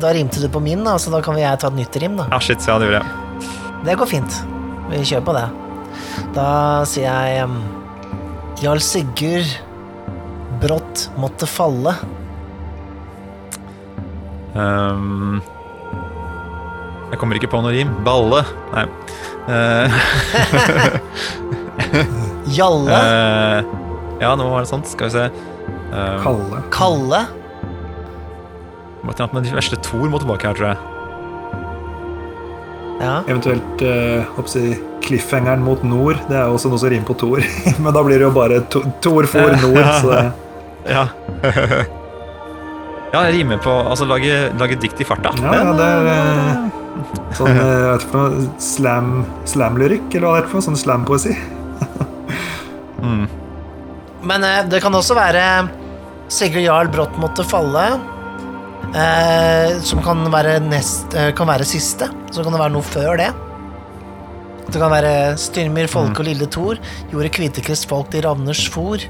Da 0.01 0.13
rimte 0.15 0.41
du 0.41 0.47
på 0.51 0.61
min, 0.63 0.82
da, 0.88 0.95
så 0.99 1.13
da 1.13 1.22
kan 1.24 1.38
vi 1.38 1.43
jeg 1.43 1.61
ta 1.61 1.69
et 1.69 1.78
nytt 1.78 1.97
rim, 2.01 2.17
da. 2.17 2.28
Ja, 2.32 2.39
shit, 2.41 2.63
ja, 2.65 2.78
det 2.82 2.89
gjorde 2.89 3.03
jeg. 3.03 3.49
Det 3.86 3.97
går 3.99 4.09
fint. 4.09 4.39
Vi 4.91 5.03
kjører 5.03 5.28
på 5.28 5.36
det. 5.38 5.45
Da 6.36 6.47
sier 6.89 7.07
jeg 7.07 7.45
um, 7.49 7.59
Jarl 8.61 8.82
Sigurd 8.84 9.53
brått 10.61 11.07
måtte 11.22 11.49
falle. 11.49 11.95
Ehm, 14.56 15.41
jeg 17.12 17.20
kommer 17.20 17.38
ikke 17.39 17.52
på 17.52 17.62
noe 17.64 17.74
rim. 17.76 17.91
Balle. 18.06 18.43
Nei. 18.72 18.86
Eh, 19.52 19.91
Jalle. 22.58 22.91
Uh, 22.91 23.58
ja, 24.22 24.34
nå 24.36 24.47
var 24.52 24.64
det 24.64 24.72
sånt. 24.72 24.88
Skal 24.91 25.10
vi 25.10 25.16
se. 25.18 25.28
Um, 25.91 26.22
Kalle. 26.24 26.64
Kalle. 26.72 27.26
måtte 29.04 29.28
med 29.34 29.43
de 29.43 29.56
verste 29.56 29.80
Thor 29.82 30.08
må 30.12 30.20
tilbake 30.22 30.47
her, 30.47 30.58
tror 30.58 30.72
jeg. 30.72 30.88
Ja. 33.02 33.16
Eventuelt 33.26 33.82
uh, 33.82 34.82
cliffhangeren 35.02 35.64
mot 35.66 35.84
nord. 35.84 36.20
Det 36.30 36.38
er 36.38 36.45
jo 36.47 36.60
også 36.60 36.70
noe 36.72 36.82
som 36.82 36.91
rimer 36.93 37.08
på 37.08 37.18
Thor. 37.18 37.41
Men 37.82 37.95
da 37.95 38.04
blir 38.06 38.22
det 38.22 38.28
jo 38.30 38.36
bare 38.36 38.62
Thor 38.70 39.28
for 39.32 39.58
nord. 39.64 39.88
Så 40.04 40.12
det, 40.16 40.30
Ja. 40.91 41.08
Ja, 43.12 43.24
jeg 43.28 43.34
rimer 43.39 43.59
på 43.64 43.72
Altså 43.82 44.07
lage, 44.07 44.38
lage 44.59 44.78
dikt 44.80 45.01
i 45.03 45.07
farta. 45.07 45.34
ja, 45.41 45.55
ja, 45.57 45.74
det 45.76 45.88
er 45.88 46.09
eh, 46.14 46.80
sånn 47.38 47.51
uh, 47.51 47.62
jeg 47.62 47.89
vet 47.89 48.05
ikke 48.07 48.24
slam, 48.64 49.12
slamlyrikk, 49.49 50.07
eller 50.14 50.28
hva 50.28 50.34
det 50.38 50.43
heter 50.43 50.53
for? 50.55 50.68
Sånn 50.70 50.80
slampoesi. 50.80 51.36
Mm. 53.01 53.24
Men 54.30 54.43
eh, 54.45 54.59
det 54.70 54.78
kan 54.84 54.93
også 54.93 55.16
være 55.18 55.43
Sigurd 56.30 56.62
Jarl 56.68 56.89
brått 56.93 57.16
måtte 57.18 57.41
falle. 57.41 57.86
Eh, 58.91 59.80
som 59.88 60.03
kan 60.05 60.22
være, 60.30 60.59
nest, 60.64 61.16
eh, 61.18 61.32
kan 61.36 61.49
være 61.49 61.66
siste. 61.66 62.09
Så 62.30 62.43
kan 62.43 62.53
det 62.53 62.62
være 62.62 62.76
noe 62.76 62.86
før 62.86 63.18
det. 63.20 63.32
Det 64.72 64.80
kan 64.80 64.93
være 64.93 65.14
Styrmir, 65.41 65.89
Folke 65.91 66.22
og 66.22 66.30
Lille 66.30 66.47
Thor 66.47 66.78
gjorde 67.12 67.34
Kvitekrist 67.36 67.89
folk 67.89 68.12
til 68.14 68.24
Ravners 68.24 68.62
fòr. 68.72 69.03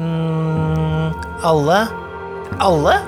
Mm, 0.00 1.12
alle 1.46 1.84
Alle? 2.62 2.98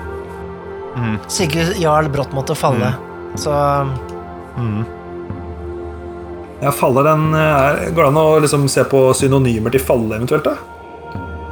Mm. 0.97 1.17
Sigurd 1.29 1.77
Jarl 1.77 2.09
brått 2.09 2.33
måtte 2.33 2.55
falle. 2.57 2.93
Så 3.37 3.53
Mm. 4.57 4.85
Ja, 6.61 6.71
falle 6.73 7.03
den 7.05 7.27
eh, 7.37 7.39
er, 7.39 7.91
Går 7.93 8.01
det 8.01 8.07
an 8.09 8.17
å 8.17 8.39
liksom 8.41 8.63
se 8.73 8.81
på 8.89 9.03
synonymer 9.13 9.69
til 9.75 9.83
falle, 9.85 10.15
eventuelt? 10.17 10.47
da? 10.47 10.55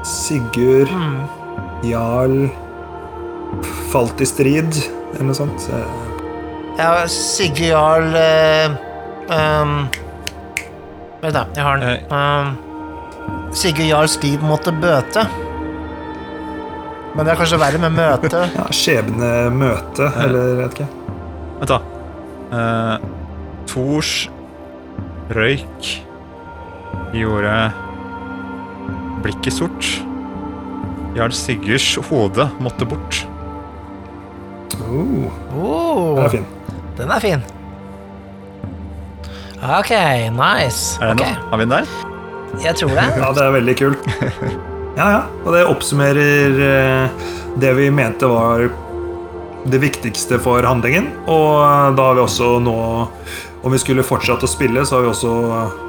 Sigurd, 0.06 0.90
mm, 0.90 1.20
Jarl 1.86 2.48
Falt 3.92 4.20
i 4.22 4.26
strid, 4.28 4.74
eller 5.14 5.30
noe 5.30 5.38
sånt. 5.38 5.68
Eh, 5.70 6.02
Ja, 6.80 7.06
Sigurd 7.08 7.70
Jarl 7.70 8.18
eh, 8.20 8.74
um, 9.30 9.78
Vent, 11.22 11.34
da. 11.38 11.46
Jeg 11.56 11.64
har 11.64 11.78
den. 11.80 12.02
Uh, 12.12 13.54
Sigurd 13.56 13.88
Jarls 13.88 14.18
liv 14.24 14.42
måtte 14.44 14.74
bøte. 14.74 15.24
Men 17.16 17.24
det 17.24 17.32
er 17.34 17.40
kanskje 17.40 17.60
verre 17.62 17.80
med 17.80 17.96
møte. 17.96 18.42
Ja, 18.58 18.66
Skjebnemøte, 18.76 20.10
eller 20.26 20.50
jeg 20.52 20.58
vet 20.60 20.80
ikke. 20.80 20.88
Vent, 21.62 21.72
da. 21.72 21.80
Uh, 22.52 22.96
Tors 23.72 24.12
røyk 25.36 25.88
gjorde 27.16 27.56
blikket 29.24 29.56
sort. 29.56 29.88
Jarl 31.16 31.32
Sigurds 31.34 31.88
hode 32.10 32.50
måtte 32.60 32.86
bort. 32.92 33.22
Oh, 34.86 35.32
Oh, 35.56 36.18
den 36.20 36.26
er 36.26 36.30
fin. 36.36 36.46
den 36.98 37.12
er 37.16 37.24
fin. 37.24 37.46
Ok, 39.66 39.92
nice. 40.36 41.00
Er 41.02 41.14
det 41.16 41.16
okay. 41.16 41.32
noe? 41.32 41.50
Har 41.50 41.58
vi 41.58 41.64
den 41.64 41.74
der? 41.74 41.86
Jeg 42.64 42.76
tror 42.76 42.90
det. 43.00 43.08
Ja, 43.24 43.32
det 43.34 43.44
er 43.48 43.52
veldig 43.56 43.78
kult. 43.80 44.10
Ja, 44.96 45.08
ja. 45.12 45.22
Og 45.44 45.52
det 45.56 45.66
oppsummerer 45.68 46.60
eh, 46.70 47.30
det 47.60 47.74
vi 47.76 47.90
mente 47.92 48.30
var 48.32 48.68
det 49.66 49.82
viktigste 49.82 50.40
for 50.40 50.64
handlingen. 50.64 51.10
Og 51.28 51.96
da 51.98 52.10
har 52.10 52.18
vi 52.18 52.24
også 52.26 52.58
nå 52.64 52.78
Om 53.66 53.74
vi 53.74 53.80
skulle 53.82 54.04
fortsatt 54.06 54.44
å 54.46 54.48
spille, 54.48 54.84
så 54.86 55.00
har 55.00 55.02
vi 55.02 55.10
også 55.10 55.30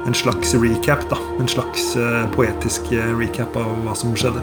en 0.09 0.15
slags 0.17 0.55
recap. 0.57 1.03
da 1.11 1.19
En 1.37 1.47
slags 1.47 1.91
eh, 1.95 2.23
poetisk 2.33 2.89
eh, 2.91 3.11
recap 3.19 3.53
av 3.59 3.69
hva 3.85 3.93
som 3.95 4.15
skjedde. 4.17 4.41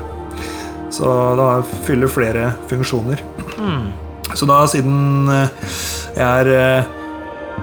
Så 0.94 1.10
da 1.34 1.48
fyller 1.82 2.06
flere 2.06 2.52
funksjoner. 2.70 3.24
Så 4.38 4.46
da, 4.46 4.60
siden 4.70 5.26
eh, 5.34 5.74
jeg 6.14 6.22
er 6.22 6.52
eh, 6.54 6.92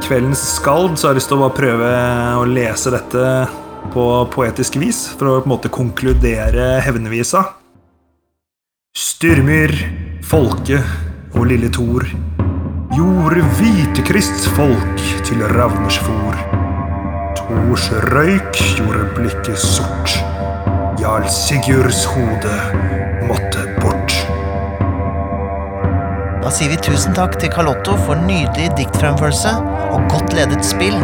kveldens 0.03 0.43
skald, 0.57 0.97
så 0.99 1.07
har 1.07 1.15
jeg 1.15 1.21
lyst 1.21 1.31
til 1.31 1.39
å 1.39 1.45
bare 1.45 1.55
prøve 1.55 1.91
å 2.41 2.43
lese 2.51 2.91
dette 2.91 3.23
på 3.93 4.05
poetisk 4.33 4.77
vis, 4.81 5.03
for 5.17 5.27
å 5.27 5.39
på 5.41 5.49
en 5.49 5.53
måte 5.55 5.71
konkludere 5.73 6.77
hevnevisa. 6.85 7.43
Styrmyr, 8.97 9.71
Folke 10.27 10.81
og 11.35 11.45
Lille 11.47 11.69
Thor 11.71 12.05
gjorde 12.91 13.43
Hvitekrists 13.57 14.49
folk 14.57 15.03
til 15.27 15.43
ravners 15.55 15.99
fôr. 16.03 16.41
Thors 17.39 17.87
røyk 18.11 18.59
gjorde 18.77 19.05
blikket 19.15 19.59
sort. 19.59 20.17
Jarl 21.01 21.25
Sigurds 21.31 22.03
hode 22.11 22.57
måtte 23.29 23.63
bort. 23.79 24.17
Da 26.41 26.51
sier 26.51 26.73
vi 26.73 26.81
tusen 26.83 27.15
takk 27.17 27.39
til 27.41 27.53
Carlotto 27.53 27.95
for 28.05 28.19
nydelig 28.27 28.69
diktfremførelse 28.77 29.55
og 29.87 30.05
godt 30.11 30.35
ledet 30.37 30.61
spill. 30.67 30.99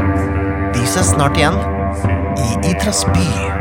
Vi 0.76 0.86
ses 0.92 1.14
snart 1.16 1.40
igjen 1.40 1.58
e, 2.38 2.70
e. 2.70 3.57